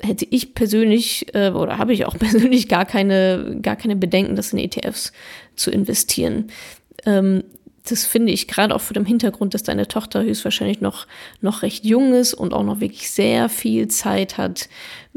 hätte 0.00 0.26
ich 0.30 0.54
persönlich 0.54 1.26
äh, 1.34 1.50
oder 1.50 1.76
habe 1.76 1.92
ich 1.92 2.06
auch 2.06 2.18
persönlich 2.18 2.68
gar 2.68 2.86
keine, 2.86 3.58
gar 3.60 3.76
keine 3.76 3.96
Bedenken, 3.96 4.36
das 4.36 4.52
in 4.52 4.58
ETFs 4.58 5.12
zu 5.56 5.70
investieren. 5.70 6.46
Ähm, 7.04 7.44
das 7.88 8.04
finde 8.04 8.32
ich 8.32 8.46
gerade 8.46 8.74
auch 8.74 8.80
vor 8.80 8.94
dem 8.94 9.06
Hintergrund, 9.06 9.54
dass 9.54 9.62
deine 9.62 9.88
Tochter 9.88 10.22
höchstwahrscheinlich 10.22 10.80
noch, 10.80 11.06
noch 11.40 11.62
recht 11.62 11.84
jung 11.84 12.14
ist 12.14 12.34
und 12.34 12.52
auch 12.52 12.62
noch 12.62 12.80
wirklich 12.80 13.10
sehr 13.10 13.48
viel 13.48 13.88
Zeit 13.88 14.38
hat, 14.38 14.68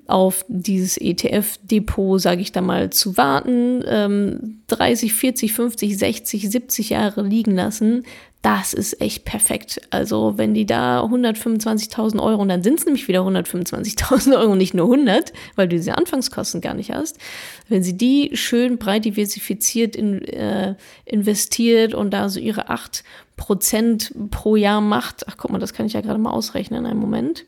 auf 0.08 0.46
dieses 0.48 0.98
ETF-Depot, 0.98 2.20
sage 2.20 2.42
ich 2.42 2.52
da 2.52 2.62
mal, 2.62 2.89
zu 2.89 3.16
warten, 3.18 3.84
ähm, 3.88 4.62
30, 4.68 5.13
40, 5.13 5.54
50, 5.54 5.98
60, 5.98 6.50
70 6.50 6.89
Jahre 6.89 7.22
liegen 7.22 7.56
lassen, 7.56 8.04
das 8.44 8.74
ist 8.74 9.00
echt 9.00 9.24
perfekt. 9.24 9.82
Also 9.90 10.38
wenn 10.38 10.54
die 10.54 10.66
da 10.66 11.02
125.000 11.02 12.22
Euro, 12.22 12.42
und 12.42 12.50
dann 12.50 12.62
sind 12.62 12.78
es 12.78 12.86
nämlich 12.86 13.08
wieder 13.08 13.22
125.000 13.22 14.38
Euro, 14.38 14.56
nicht 14.56 14.74
nur 14.74 14.86
100, 14.86 15.32
weil 15.56 15.70
du 15.70 15.78
diese 15.78 15.98
Anfangskosten 15.98 16.60
gar 16.60 16.74
nicht 16.74 16.92
hast, 16.92 17.18
wenn 17.70 17.84
sie 17.84 17.98
die 17.98 18.32
schön 18.34 18.78
breit 18.78 19.06
diversifiziert 19.06 19.96
in, 19.96 20.22
äh, 20.26 20.76
investiert 21.06 21.94
und 21.94 22.12
da 22.12 22.28
so 22.28 22.42
ihre 22.42 22.70
8% 22.70 24.12
pro 24.30 24.58
Jahr 24.58 24.82
macht, 24.82 25.26
ach 25.30 25.38
guck 25.38 25.50
mal, 25.50 25.60
das 25.60 25.74
kann 25.74 25.86
ich 25.86 25.94
ja 25.94 26.02
gerade 26.02 26.20
mal 26.20 26.32
ausrechnen 26.32 26.82
in 26.82 26.92
einem 26.92 27.00
Moment. 27.00 27.46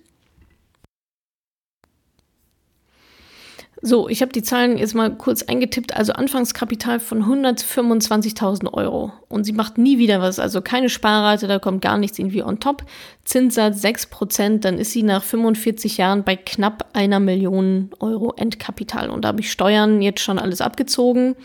So, 3.87 4.09
ich 4.09 4.23
habe 4.23 4.31
die 4.31 4.41
Zahlen 4.41 4.79
jetzt 4.79 4.95
mal 4.95 5.15
kurz 5.15 5.43
eingetippt. 5.43 5.95
Also 5.95 6.13
Anfangskapital 6.13 6.99
von 6.99 7.23
125.000 7.23 8.73
Euro. 8.73 9.13
Und 9.29 9.43
sie 9.43 9.53
macht 9.53 9.77
nie 9.77 9.99
wieder 9.99 10.19
was. 10.21 10.39
Also 10.39 10.59
keine 10.63 10.89
Sparrate, 10.89 11.45
da 11.45 11.59
kommt 11.59 11.83
gar 11.83 11.99
nichts 11.99 12.17
irgendwie 12.17 12.41
on 12.41 12.59
top. 12.59 12.83
Zinssatz 13.25 13.85
6%, 13.85 14.61
dann 14.61 14.79
ist 14.79 14.91
sie 14.91 15.03
nach 15.03 15.21
45 15.21 15.97
Jahren 15.97 16.23
bei 16.23 16.35
knapp 16.35 16.89
einer 16.93 17.19
Million 17.19 17.91
Euro 17.99 18.33
Endkapital. 18.35 19.11
Und 19.11 19.21
da 19.23 19.27
habe 19.27 19.41
ich 19.41 19.51
Steuern 19.51 20.01
jetzt 20.01 20.21
schon 20.21 20.39
alles 20.39 20.61
abgezogen. 20.61 21.35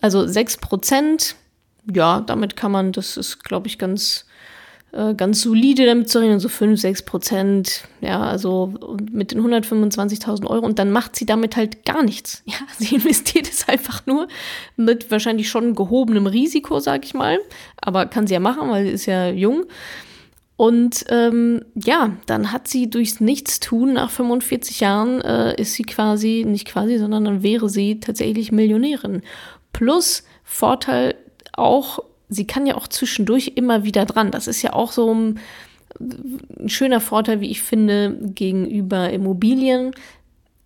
Also 0.00 0.20
6%, 0.20 1.34
ja, 1.92 2.20
damit 2.20 2.54
kann 2.54 2.70
man, 2.70 2.92
das 2.92 3.16
ist, 3.16 3.42
glaube 3.42 3.66
ich, 3.66 3.76
ganz 3.76 4.24
äh, 4.92 5.14
ganz 5.14 5.42
solide 5.42 5.86
damit 5.86 6.08
zu 6.08 6.18
rechnen, 6.18 6.40
so 6.40 6.48
5, 6.48 6.80
6 6.80 7.02
Prozent, 7.02 7.84
ja, 8.00 8.20
also 8.20 8.74
mit 9.12 9.32
den 9.32 9.40
125.000 9.40 10.46
Euro 10.46 10.66
und 10.66 10.78
dann 10.78 10.90
macht 10.90 11.14
sie 11.14 11.26
damit 11.26 11.56
halt 11.56 11.84
gar 11.84 12.02
nichts. 12.02 12.42
Ja, 12.44 12.56
sie 12.78 12.96
investiert 12.96 13.48
es 13.48 13.68
einfach 13.68 14.04
nur 14.06 14.26
mit 14.76 15.10
wahrscheinlich 15.10 15.48
schon 15.48 15.74
gehobenem 15.74 16.26
Risiko, 16.26 16.80
sag 16.80 17.04
ich 17.04 17.14
mal, 17.14 17.38
aber 17.80 18.06
kann 18.06 18.26
sie 18.26 18.34
ja 18.34 18.40
machen, 18.40 18.68
weil 18.70 18.84
sie 18.84 18.92
ist 18.92 19.06
ja 19.06 19.28
jung. 19.30 19.64
Und 20.56 21.06
ähm, 21.08 21.64
ja, 21.74 22.16
dann 22.26 22.52
hat 22.52 22.68
sie 22.68 22.90
durchs 22.90 23.20
Nichtstun 23.20 23.94
nach 23.94 24.10
45 24.10 24.80
Jahren, 24.80 25.22
äh, 25.22 25.58
ist 25.58 25.72
sie 25.72 25.84
quasi, 25.84 26.44
nicht 26.46 26.68
quasi, 26.68 26.98
sondern 26.98 27.24
dann 27.24 27.42
wäre 27.42 27.70
sie 27.70 27.98
tatsächlich 27.98 28.52
Millionärin. 28.52 29.22
Plus 29.72 30.22
Vorteil 30.44 31.14
auch 31.52 32.00
sie 32.30 32.46
kann 32.46 32.66
ja 32.66 32.76
auch 32.76 32.88
zwischendurch 32.88 33.52
immer 33.56 33.84
wieder 33.84 34.06
dran. 34.06 34.30
Das 34.30 34.46
ist 34.46 34.62
ja 34.62 34.72
auch 34.72 34.92
so 34.92 35.12
ein, 35.12 35.40
ein 35.98 36.68
schöner 36.68 37.00
Vorteil, 37.00 37.40
wie 37.40 37.50
ich 37.50 37.60
finde, 37.60 38.16
gegenüber 38.22 39.10
Immobilien. 39.10 39.90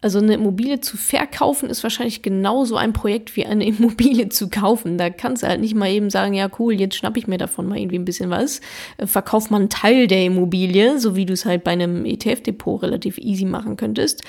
Also 0.02 0.18
eine 0.18 0.34
Immobilie 0.34 0.80
zu 0.80 0.98
verkaufen 0.98 1.70
ist 1.70 1.82
wahrscheinlich 1.82 2.20
genauso 2.20 2.76
ein 2.76 2.92
Projekt 2.92 3.34
wie 3.36 3.46
eine 3.46 3.66
Immobilie 3.66 4.28
zu 4.28 4.50
kaufen. 4.50 4.98
Da 4.98 5.08
kannst 5.08 5.42
du 5.42 5.48
halt 5.48 5.62
nicht 5.62 5.74
mal 5.74 5.90
eben 5.90 6.10
sagen, 6.10 6.34
ja 6.34 6.50
cool, 6.58 6.74
jetzt 6.74 6.96
schnapp 6.96 7.16
ich 7.16 7.26
mir 7.26 7.38
davon 7.38 7.66
mal 7.66 7.78
irgendwie 7.78 7.98
ein 7.98 8.04
bisschen 8.04 8.28
was. 8.28 8.60
Äh, 8.98 9.06
verkauf 9.06 9.48
mal 9.48 9.60
einen 9.60 9.70
Teil 9.70 10.06
der 10.06 10.26
Immobilie, 10.26 11.00
so 11.00 11.16
wie 11.16 11.24
du 11.24 11.32
es 11.32 11.46
halt 11.46 11.64
bei 11.64 11.70
einem 11.70 12.04
ETF-Depot 12.04 12.82
relativ 12.82 13.16
easy 13.16 13.46
machen 13.46 13.78
könntest. 13.78 14.22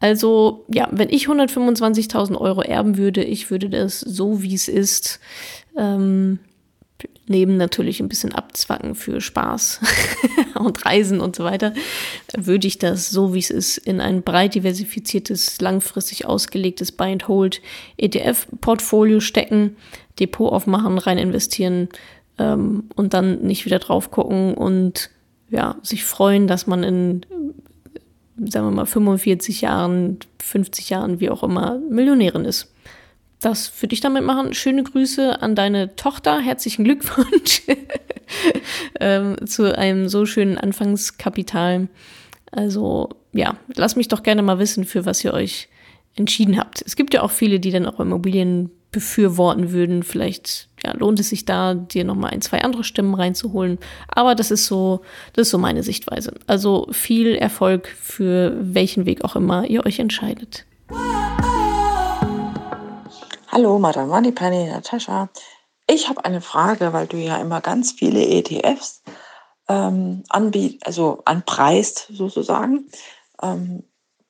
Also 0.00 0.64
ja, 0.68 0.88
wenn 0.90 1.10
ich 1.10 1.28
125.000 1.28 2.36
Euro 2.36 2.62
erben 2.62 2.96
würde, 2.96 3.22
ich 3.22 3.50
würde 3.50 3.68
das 3.68 4.00
so 4.00 4.42
wie 4.42 4.54
es 4.54 4.68
ist 4.68 5.20
ähm, 5.76 6.38
neben 7.26 7.56
natürlich 7.56 8.00
ein 8.00 8.08
bisschen 8.08 8.34
abzwacken 8.34 8.94
für 8.94 9.20
Spaß 9.20 9.80
und 10.58 10.84
Reisen 10.84 11.20
und 11.20 11.36
so 11.36 11.44
weiter, 11.44 11.72
würde 12.36 12.66
ich 12.66 12.78
das 12.78 13.10
so 13.10 13.34
wie 13.34 13.38
es 13.38 13.50
ist 13.50 13.78
in 13.78 14.00
ein 14.00 14.22
breit 14.22 14.54
diversifiziertes, 14.54 15.60
langfristig 15.60 16.26
ausgelegtes 16.26 16.90
Buy-and-Hold-ETF-Portfolio 16.92 19.20
stecken, 19.20 19.76
Depot 20.20 20.52
aufmachen, 20.52 20.98
rein 20.98 21.16
investieren 21.18 21.88
ähm, 22.38 22.84
und 22.94 23.14
dann 23.14 23.40
nicht 23.42 23.64
wieder 23.64 23.78
drauf 23.78 24.10
gucken 24.10 24.52
und 24.54 25.08
ja, 25.50 25.76
sich 25.82 26.04
freuen, 26.04 26.46
dass 26.46 26.66
man 26.66 26.82
in, 26.82 27.24
sagen 28.36 28.66
wir 28.66 28.72
mal, 28.72 28.86
45 28.86 29.62
Jahren, 29.62 30.18
50 30.42 30.90
Jahren, 30.90 31.20
wie 31.20 31.30
auch 31.30 31.42
immer, 31.42 31.80
Millionärin 31.90 32.44
ist 32.44 32.70
das 33.44 33.66
für 33.66 33.86
dich 33.86 34.00
damit 34.00 34.24
machen. 34.24 34.54
Schöne 34.54 34.82
Grüße 34.82 35.42
an 35.42 35.54
deine 35.54 35.96
Tochter. 35.96 36.40
Herzlichen 36.40 36.84
Glückwunsch 36.84 37.62
ähm, 39.00 39.36
zu 39.46 39.76
einem 39.76 40.08
so 40.08 40.26
schönen 40.26 40.58
Anfangskapital. 40.58 41.88
Also 42.50 43.10
ja, 43.32 43.56
lass 43.74 43.96
mich 43.96 44.08
doch 44.08 44.22
gerne 44.22 44.42
mal 44.42 44.58
wissen, 44.58 44.84
für 44.84 45.06
was 45.06 45.24
ihr 45.24 45.34
euch 45.34 45.68
entschieden 46.16 46.58
habt. 46.58 46.82
Es 46.86 46.96
gibt 46.96 47.12
ja 47.12 47.22
auch 47.22 47.30
viele, 47.30 47.58
die 47.58 47.70
dann 47.70 47.86
auch 47.86 48.00
Immobilien 48.00 48.70
befürworten 48.92 49.72
würden. 49.72 50.04
Vielleicht 50.04 50.68
ja, 50.84 50.96
lohnt 50.96 51.18
es 51.18 51.30
sich 51.30 51.44
da, 51.44 51.74
dir 51.74 52.04
nochmal 52.04 52.30
ein, 52.30 52.40
zwei 52.40 52.62
andere 52.62 52.84
Stimmen 52.84 53.14
reinzuholen. 53.14 53.78
Aber 54.08 54.34
das 54.36 54.52
ist 54.52 54.66
so, 54.66 55.00
das 55.32 55.48
ist 55.48 55.50
so 55.50 55.58
meine 55.58 55.82
Sichtweise. 55.82 56.34
Also 56.46 56.86
viel 56.92 57.34
Erfolg 57.34 57.88
für 57.88 58.56
welchen 58.60 59.04
Weg 59.04 59.24
auch 59.24 59.34
immer 59.34 59.68
ihr 59.68 59.84
euch 59.84 59.98
entscheidet. 59.98 60.64
Hallo, 63.54 63.78
Madame 63.78 64.08
Moneypenny, 64.08 64.66
Natascha. 64.66 65.28
Ich 65.86 66.08
habe 66.08 66.24
eine 66.24 66.40
Frage, 66.40 66.92
weil 66.92 67.06
du 67.06 67.18
ja 67.18 67.36
immer 67.36 67.60
ganz 67.60 67.92
viele 67.92 68.26
ETFs 68.26 69.04
ähm, 69.68 70.24
anbiet, 70.28 70.84
also 70.84 71.22
anpreist 71.24 72.08
sozusagen. 72.10 72.90
Ähm, 73.40 73.84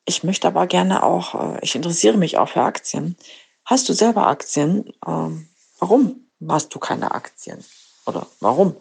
ich 0.05 0.25
möchte 0.25 0.47
aber 0.47 0.67
gerne 0.67 1.03
auch, 1.03 1.55
äh, 1.55 1.59
ich 1.63 1.75
interessiere 1.75 2.19
mich 2.19 2.37
auch 2.37 2.51
für 2.51 2.61
Aktien. 2.61 3.17
Hast 3.65 3.89
du 3.89 3.95
selber 3.95 4.27
Aktien? 4.27 4.93
Ähm, 5.07 5.49
warum 5.79 6.29
hast 6.47 6.75
du 6.75 6.79
keine 6.79 7.13
Aktien? 7.13 7.65
Oder 8.05 8.27
warum 8.41 8.77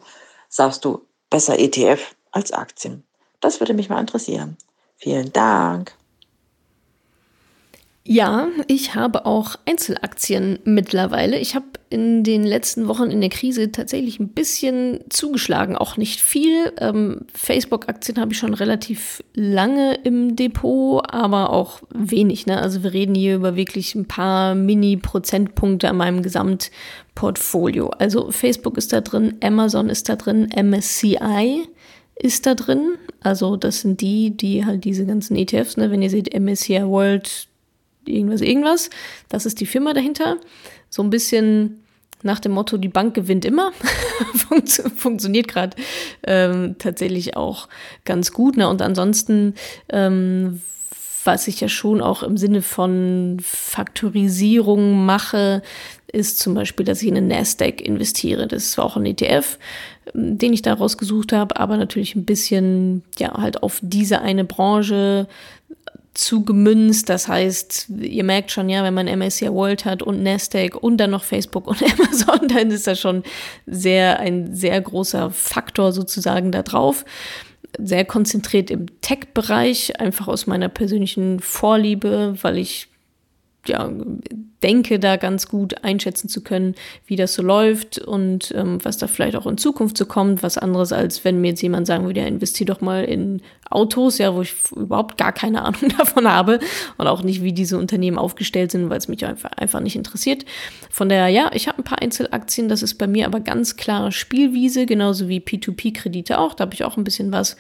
sagst 0.49 0.83
du 0.83 1.07
besser 1.29 1.57
ETF 1.57 2.15
als 2.31 2.51
Aktien? 2.51 3.07
Das 3.39 3.61
würde 3.61 3.73
mich 3.73 3.87
mal 3.87 4.01
interessieren. 4.01 4.57
Vielen 4.97 5.31
Dank. 5.31 5.95
Ja, 8.05 8.49
ich 8.67 8.95
habe 8.95 9.25
auch 9.25 9.55
Einzelaktien 9.65 10.59
mittlerweile. 10.65 11.39
Ich 11.39 11.55
habe 11.55 11.67
in 11.89 12.25
den 12.25 12.43
letzten 12.43 12.89
Wochen 12.89 13.09
in 13.09 13.21
der 13.21 13.29
Krise 13.29 13.71
tatsächlich 13.71 14.19
ein 14.19 14.27
bisschen 14.27 14.99
zugeschlagen, 15.09 15.77
auch 15.77 15.95
nicht 15.95 16.19
viel. 16.19 16.73
Ähm, 16.79 17.21
Facebook-Aktien 17.33 18.19
habe 18.19 18.33
ich 18.33 18.39
schon 18.39 18.55
relativ 18.55 19.23
lange 19.33 19.93
im 20.03 20.35
Depot, 20.35 21.01
aber 21.13 21.51
auch 21.51 21.81
wenig. 21.95 22.45
Ne? 22.45 22.59
Also 22.59 22.83
wir 22.83 22.91
reden 22.91 23.15
hier 23.15 23.35
über 23.35 23.55
wirklich 23.55 23.95
ein 23.95 24.05
paar 24.05 24.53
Mini-Prozentpunkte 24.53 25.87
an 25.87 25.95
meinem 25.95 26.23
Gesamtportfolio. 26.23 27.87
Also 27.99 28.31
Facebook 28.31 28.77
ist 28.77 28.91
da 28.91 28.99
drin, 28.99 29.35
Amazon 29.41 29.87
ist 29.87 30.09
da 30.09 30.17
drin, 30.17 30.49
MSCI 30.53 31.63
ist 32.15 32.45
da 32.47 32.55
drin. 32.55 32.95
Also 33.21 33.55
das 33.55 33.79
sind 33.79 34.01
die, 34.01 34.35
die 34.35 34.65
halt 34.65 34.83
diese 34.83 35.05
ganzen 35.05 35.37
ETFs, 35.37 35.77
ne? 35.77 35.89
wenn 35.89 36.01
ihr 36.01 36.09
seht 36.09 36.37
MSCI 36.37 36.81
World 36.85 37.47
irgendwas, 38.07 38.41
irgendwas. 38.41 38.89
Das 39.29 39.45
ist 39.45 39.59
die 39.59 39.65
Firma 39.65 39.93
dahinter. 39.93 40.37
So 40.89 41.03
ein 41.03 41.09
bisschen 41.09 41.83
nach 42.23 42.39
dem 42.39 42.53
Motto, 42.53 42.77
die 42.77 42.87
Bank 42.87 43.13
gewinnt 43.13 43.45
immer. 43.45 43.71
funktioniert 44.95 45.47
gerade 45.47 45.75
ähm, 46.25 46.75
tatsächlich 46.79 47.35
auch 47.35 47.67
ganz 48.05 48.31
gut. 48.31 48.57
Ne? 48.57 48.67
Und 48.67 48.81
ansonsten, 48.81 49.55
ähm, 49.89 50.61
was 51.23 51.47
ich 51.47 51.61
ja 51.61 51.69
schon 51.69 52.01
auch 52.01 52.23
im 52.23 52.37
Sinne 52.37 52.61
von 52.61 53.37
Faktorisierung 53.41 55.05
mache, 55.05 55.61
ist 56.11 56.39
zum 56.39 56.53
Beispiel, 56.53 56.85
dass 56.85 57.01
ich 57.01 57.07
in 57.07 57.17
einen 57.17 57.27
Nasdaq 57.27 57.81
investiere. 57.81 58.47
Das 58.47 58.63
ist 58.63 58.71
zwar 58.73 58.85
auch 58.85 58.97
ein 58.97 59.05
ETF, 59.05 59.57
den 60.13 60.53
ich 60.53 60.61
da 60.61 60.73
rausgesucht 60.73 61.33
habe, 61.33 61.57
aber 61.57 61.77
natürlich 61.77 62.15
ein 62.15 62.25
bisschen, 62.25 63.03
ja, 63.17 63.33
halt 63.33 63.63
auf 63.63 63.79
diese 63.81 64.21
eine 64.21 64.43
Branche 64.43 65.27
zugemünzt. 66.13 67.09
Das 67.09 67.27
heißt, 67.27 67.89
ihr 67.99 68.23
merkt 68.23 68.51
schon, 68.51 68.69
ja, 68.69 68.83
wenn 68.83 68.93
man 68.93 69.07
MSCI 69.07 69.51
World 69.51 69.85
hat 69.85 70.03
und 70.03 70.21
Nasdaq 70.21 70.75
und 70.75 70.97
dann 70.97 71.11
noch 71.11 71.23
Facebook 71.23 71.67
und 71.67 71.81
Amazon, 71.99 72.47
dann 72.47 72.71
ist 72.71 72.87
das 72.87 72.99
schon 72.99 73.23
sehr, 73.65 74.19
ein 74.19 74.55
sehr 74.55 74.79
großer 74.79 75.31
Faktor 75.31 75.91
sozusagen 75.91 76.51
da 76.51 76.63
drauf. 76.63 77.05
Sehr 77.79 78.05
konzentriert 78.05 78.69
im 78.69 78.85
Tech-Bereich, 79.01 79.99
einfach 79.99 80.27
aus 80.27 80.45
meiner 80.45 80.69
persönlichen 80.69 81.39
Vorliebe, 81.39 82.35
weil 82.41 82.59
ich 82.59 82.89
ja, 83.67 83.89
denke, 84.61 84.97
da 84.99 85.17
ganz 85.17 85.47
gut 85.47 85.83
einschätzen 85.83 86.29
zu 86.29 86.41
können, 86.41 86.75
wie 87.05 87.15
das 87.15 87.33
so 87.33 87.41
läuft 87.41 87.99
und 87.99 88.53
ähm, 88.55 88.79
was 88.83 88.97
da 88.97 89.07
vielleicht 89.07 89.35
auch 89.35 89.45
in 89.45 89.57
Zukunft 89.57 89.97
so 89.97 90.05
kommt. 90.05 90.41
Was 90.41 90.57
anderes, 90.57 90.91
als 90.91 91.23
wenn 91.25 91.41
mir 91.41 91.49
jetzt 91.49 91.61
jemand 91.61 91.85
sagen 91.85 92.05
würde, 92.05 92.21
ja, 92.21 92.27
investier 92.27 92.65
doch 92.65 92.81
mal 92.81 93.03
in 93.03 93.41
Autos, 93.69 94.17
ja, 94.17 94.33
wo 94.33 94.41
ich 94.41 94.55
überhaupt 94.75 95.17
gar 95.17 95.33
keine 95.33 95.61
Ahnung 95.65 95.91
davon 95.97 96.27
habe 96.27 96.59
und 96.97 97.07
auch 97.07 97.23
nicht, 97.23 97.43
wie 97.43 97.53
diese 97.53 97.77
Unternehmen 97.77 98.17
aufgestellt 98.17 98.71
sind, 98.71 98.89
weil 98.89 98.97
es 98.97 99.07
mich 99.07 99.25
einfach, 99.25 99.51
einfach 99.51 99.81
nicht 99.81 99.95
interessiert. 99.95 100.45
Von 100.89 101.09
daher, 101.09 101.27
ja, 101.27 101.51
ich 101.53 101.67
habe 101.67 101.79
ein 101.79 101.83
paar 101.83 102.01
Einzelaktien, 102.01 102.69
das 102.69 102.83
ist 102.83 102.95
bei 102.95 103.07
mir 103.07 103.25
aber 103.25 103.41
ganz 103.41 103.75
klare 103.75 104.11
Spielwiese, 104.11 104.85
genauso 104.85 105.27
wie 105.27 105.39
P2P-Kredite 105.39 106.39
auch, 106.39 106.53
da 106.53 106.63
habe 106.63 106.73
ich 106.73 106.83
auch 106.83 106.97
ein 106.97 107.03
bisschen 107.03 107.31
was. 107.31 107.57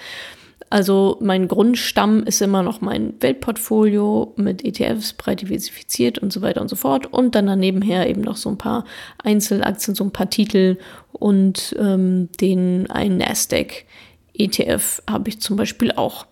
Also 0.73 1.17
mein 1.21 1.47
Grundstamm 1.47 2.23
ist 2.23 2.41
immer 2.41 2.63
noch 2.63 2.81
mein 2.81 3.13
Weltportfolio 3.19 4.33
mit 4.37 4.65
ETFs 4.65 5.13
breit 5.13 5.41
diversifiziert 5.41 6.17
und 6.17 6.33
so 6.33 6.41
weiter 6.41 6.61
und 6.61 6.67
so 6.67 6.75
fort. 6.75 7.13
Und 7.13 7.35
dann 7.35 7.45
danebenher 7.45 8.09
eben 8.09 8.21
noch 8.21 8.37
so 8.37 8.49
ein 8.49 8.57
paar 8.57 8.83
Einzelaktien, 9.23 9.93
so 9.93 10.03
ein 10.03 10.09
paar 10.09 10.31
Titel 10.31 10.79
und 11.11 11.75
ähm, 11.77 12.29
den 12.41 12.89
einen 12.89 13.17
Nasdaq 13.17 13.85
ETF 14.33 15.03
habe 15.07 15.29
ich 15.29 15.41
zum 15.41 15.57
Beispiel 15.57 15.91
auch. 15.91 16.25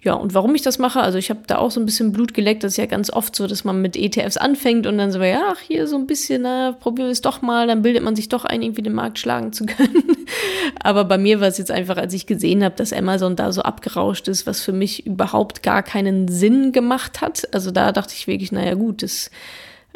Ja, 0.00 0.14
und 0.14 0.32
warum 0.32 0.54
ich 0.54 0.62
das 0.62 0.78
mache, 0.78 1.00
also 1.00 1.18
ich 1.18 1.28
habe 1.28 1.40
da 1.48 1.58
auch 1.58 1.72
so 1.72 1.80
ein 1.80 1.86
bisschen 1.86 2.12
Blut 2.12 2.32
geleckt. 2.32 2.62
Das 2.62 2.72
ist 2.72 2.76
ja 2.76 2.86
ganz 2.86 3.10
oft 3.10 3.34
so, 3.34 3.48
dass 3.48 3.64
man 3.64 3.82
mit 3.82 3.96
ETFs 3.96 4.36
anfängt 4.36 4.86
und 4.86 4.96
dann 4.96 5.10
so, 5.10 5.20
ja, 5.20 5.52
ach, 5.52 5.58
hier 5.58 5.88
so 5.88 5.96
ein 5.96 6.06
bisschen, 6.06 6.42
na, 6.42 6.70
probieren 6.70 7.08
wir 7.08 7.12
es 7.12 7.20
doch 7.20 7.42
mal, 7.42 7.66
dann 7.66 7.82
bildet 7.82 8.04
man 8.04 8.14
sich 8.14 8.28
doch 8.28 8.44
ein, 8.44 8.62
irgendwie 8.62 8.82
den 8.82 8.94
Markt 8.94 9.18
schlagen 9.18 9.52
zu 9.52 9.66
können. 9.66 10.04
Aber 10.84 11.04
bei 11.04 11.18
mir 11.18 11.40
war 11.40 11.48
es 11.48 11.58
jetzt 11.58 11.72
einfach, 11.72 11.96
als 11.96 12.14
ich 12.14 12.26
gesehen 12.26 12.62
habe, 12.62 12.76
dass 12.76 12.92
Amazon 12.92 13.34
da 13.34 13.50
so 13.50 13.62
abgerauscht 13.62 14.28
ist, 14.28 14.46
was 14.46 14.62
für 14.62 14.72
mich 14.72 15.04
überhaupt 15.04 15.64
gar 15.64 15.82
keinen 15.82 16.28
Sinn 16.28 16.70
gemacht 16.70 17.20
hat. 17.20 17.52
Also 17.52 17.72
da 17.72 17.90
dachte 17.90 18.14
ich 18.16 18.28
wirklich, 18.28 18.52
naja, 18.52 18.74
gut, 18.74 19.02
das 19.02 19.32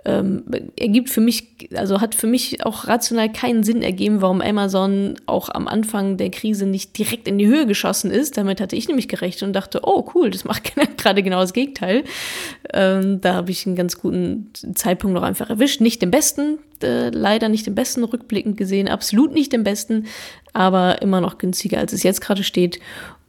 ähm, 0.05 0.43
ergibt 0.77 1.11
für 1.11 1.21
mich, 1.21 1.69
also 1.75 2.01
hat 2.01 2.17
für 2.17 2.27
mich 2.27 2.67
auch 2.67 2.89
rational 2.89 3.31
keinen 3.31 3.63
Sinn 3.63 3.83
ergeben, 3.83 4.21
warum 4.21 4.41
Amazon 4.41 5.15
auch 5.27 5.49
am 5.49 5.69
Anfang 5.69 6.17
der 6.17 6.31
Krise 6.31 6.67
nicht 6.67 6.99
direkt 6.99 7.29
in 7.29 7.39
die 7.39 7.47
Höhe 7.47 7.67
geschossen 7.67 8.11
ist. 8.11 8.37
Damit 8.37 8.61
hatte 8.61 8.75
ich 8.75 8.89
nämlich 8.89 9.07
gerechnet 9.07 9.45
und 9.45 9.53
dachte, 9.53 9.81
oh 9.85 10.05
cool, 10.15 10.31
das 10.31 10.45
macht 10.45 10.73
gerade 10.97 11.23
genau 11.23 11.41
das 11.41 11.53
Gegenteil. 11.53 12.03
Ähm, 12.73 13.21
da 13.21 13.35
habe 13.35 13.53
ich 13.53 13.65
einen 13.65 13.77
ganz 13.77 14.01
guten 14.01 14.51
Zeitpunkt 14.75 15.15
noch 15.15 15.23
einfach 15.23 15.51
erwischt. 15.51 15.81
Nicht 15.81 16.03
den 16.03 16.11
besten, 16.11 16.59
äh, 16.83 17.11
leider 17.11 17.49
nicht 17.49 17.67
den 17.67 17.77
besten 17.77 18.03
rückblickend 18.03 18.57
gesehen, 18.57 18.89
absolut 18.89 19.33
nicht 19.33 19.53
den 19.53 19.63
besten, 19.63 20.07
aber 20.53 21.01
immer 21.01 21.21
noch 21.21 21.39
günstiger, 21.39 21.79
als 21.79 21.93
es 21.93 22.03
jetzt 22.03 22.21
gerade 22.21 22.43
steht. 22.43 22.81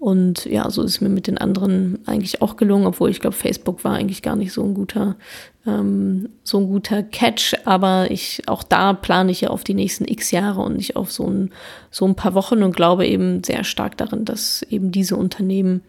Und 0.04 0.44
ja, 0.44 0.70
so 0.70 0.84
ist 0.84 0.96
es 0.96 1.02
mir 1.02 1.08
mit 1.08 1.28
den 1.28 1.38
anderen 1.38 1.98
eigentlich 2.06 2.42
auch 2.42 2.58
gelungen, 2.58 2.88
obwohl 2.88 3.10
ich 3.10 3.22
glaube, 3.22 3.38
Facebook 3.38 3.86
war 3.86 3.94
eigentlich 3.94 4.22
gar 4.22 4.36
nicht 4.36 4.52
so 4.52 4.62
ein 4.62 4.74
guter, 4.74 5.16
ähm, 5.66 6.28
so 6.44 6.58
ein 6.58 6.68
guter 6.68 7.04
Catch. 7.04 7.56
Aber 7.64 8.12
ich, 8.12 8.42
auch 8.48 8.64
da 8.64 8.92
plane 8.92 9.32
ich 9.32 9.40
ja 9.40 9.50
auf 9.50 9.64
die 9.64 9.74
nächsten 9.74 10.04
X 10.04 10.32
Jahre 10.32 10.60
und 10.60 10.76
nicht 10.76 10.98
auf 10.98 11.10
so 11.10 11.26
ein, 11.26 11.54
so 11.90 12.06
ein 12.06 12.16
paar 12.16 12.34
Wochen 12.34 12.64
und 12.64 12.76
glaube 12.76 13.08
eben 13.08 13.46
sehr 13.46 13.64
stark 13.64 13.96
darin, 13.96 14.26
dass 14.26 14.62
eben 14.64 14.92
diese 14.92 15.16
Unternehmen 15.16 15.84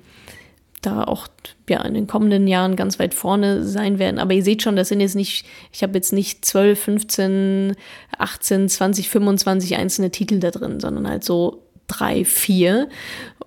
da 0.80 1.02
auch 1.02 1.26
ja 1.68 1.82
in 1.82 1.94
den 1.94 2.06
kommenden 2.06 2.46
Jahren 2.46 2.76
ganz 2.76 3.00
weit 3.00 3.14
vorne 3.14 3.64
sein 3.64 3.98
werden. 3.98 4.20
Aber 4.20 4.32
ihr 4.32 4.44
seht 4.44 4.62
schon, 4.62 4.76
das 4.76 4.90
sind 4.90 5.00
jetzt 5.00 5.16
nicht, 5.16 5.44
ich 5.72 5.82
habe 5.82 5.94
jetzt 5.94 6.12
nicht 6.12 6.44
12, 6.44 6.78
15, 6.78 7.76
18, 8.16 8.68
20, 8.68 9.08
25 9.08 9.74
einzelne 9.74 10.12
Titel 10.12 10.38
da 10.38 10.52
drin, 10.52 10.78
sondern 10.78 11.08
halt 11.08 11.24
so 11.24 11.64
drei, 11.86 12.24
vier 12.24 12.88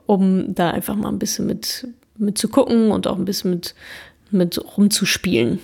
um 0.08 0.56
da 0.56 0.72
einfach 0.72 0.96
mal 0.96 1.10
ein 1.10 1.20
bisschen 1.20 1.46
mit, 1.46 1.88
mit 2.18 2.38
zu 2.38 2.48
gucken 2.48 2.92
und 2.92 3.06
auch 3.06 3.18
ein 3.18 3.26
bisschen 3.26 3.52
mit, 3.52 3.76
mit 4.32 4.60
rumzuspielen. 4.78 5.60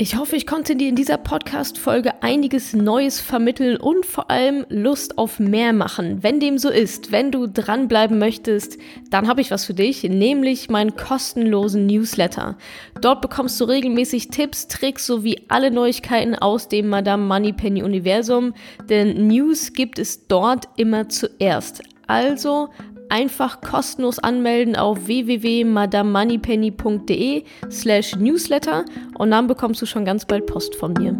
Ich 0.00 0.14
hoffe, 0.14 0.36
ich 0.36 0.46
konnte 0.46 0.76
dir 0.76 0.90
in 0.90 0.94
dieser 0.94 1.18
Podcast-Folge 1.18 2.22
einiges 2.22 2.72
Neues 2.72 3.18
vermitteln 3.18 3.76
und 3.76 4.06
vor 4.06 4.30
allem 4.30 4.64
Lust 4.68 5.18
auf 5.18 5.40
mehr 5.40 5.72
machen. 5.72 6.22
Wenn 6.22 6.38
dem 6.38 6.56
so 6.56 6.68
ist, 6.70 7.10
wenn 7.10 7.32
du 7.32 7.48
dranbleiben 7.48 8.16
möchtest, 8.16 8.78
dann 9.10 9.26
habe 9.26 9.40
ich 9.40 9.50
was 9.50 9.64
für 9.64 9.74
dich, 9.74 10.04
nämlich 10.04 10.70
meinen 10.70 10.94
kostenlosen 10.94 11.86
Newsletter. 11.86 12.56
Dort 13.00 13.22
bekommst 13.22 13.60
du 13.60 13.64
regelmäßig 13.64 14.28
Tipps, 14.28 14.68
Tricks 14.68 15.04
sowie 15.04 15.40
alle 15.48 15.72
Neuigkeiten 15.72 16.36
aus 16.36 16.68
dem 16.68 16.88
Madame 16.88 17.24
Moneypenny 17.24 17.82
Universum, 17.82 18.54
denn 18.88 19.26
News 19.26 19.72
gibt 19.72 19.98
es 19.98 20.28
dort 20.28 20.68
immer 20.76 21.08
zuerst. 21.08 21.82
Also 22.06 22.70
einfach 23.08 23.60
kostenlos 23.60 24.18
anmelden 24.18 24.74
auf 24.76 25.06
www.madamoneypenny.de 25.06 27.44
slash 27.70 28.16
newsletter 28.16 28.84
und 29.16 29.30
dann 29.30 29.46
bekommst 29.46 29.80
du 29.82 29.86
schon 29.86 30.04
ganz 30.04 30.26
bald 30.26 30.46
Post 30.46 30.74
von 30.74 30.94
mir. 30.94 31.16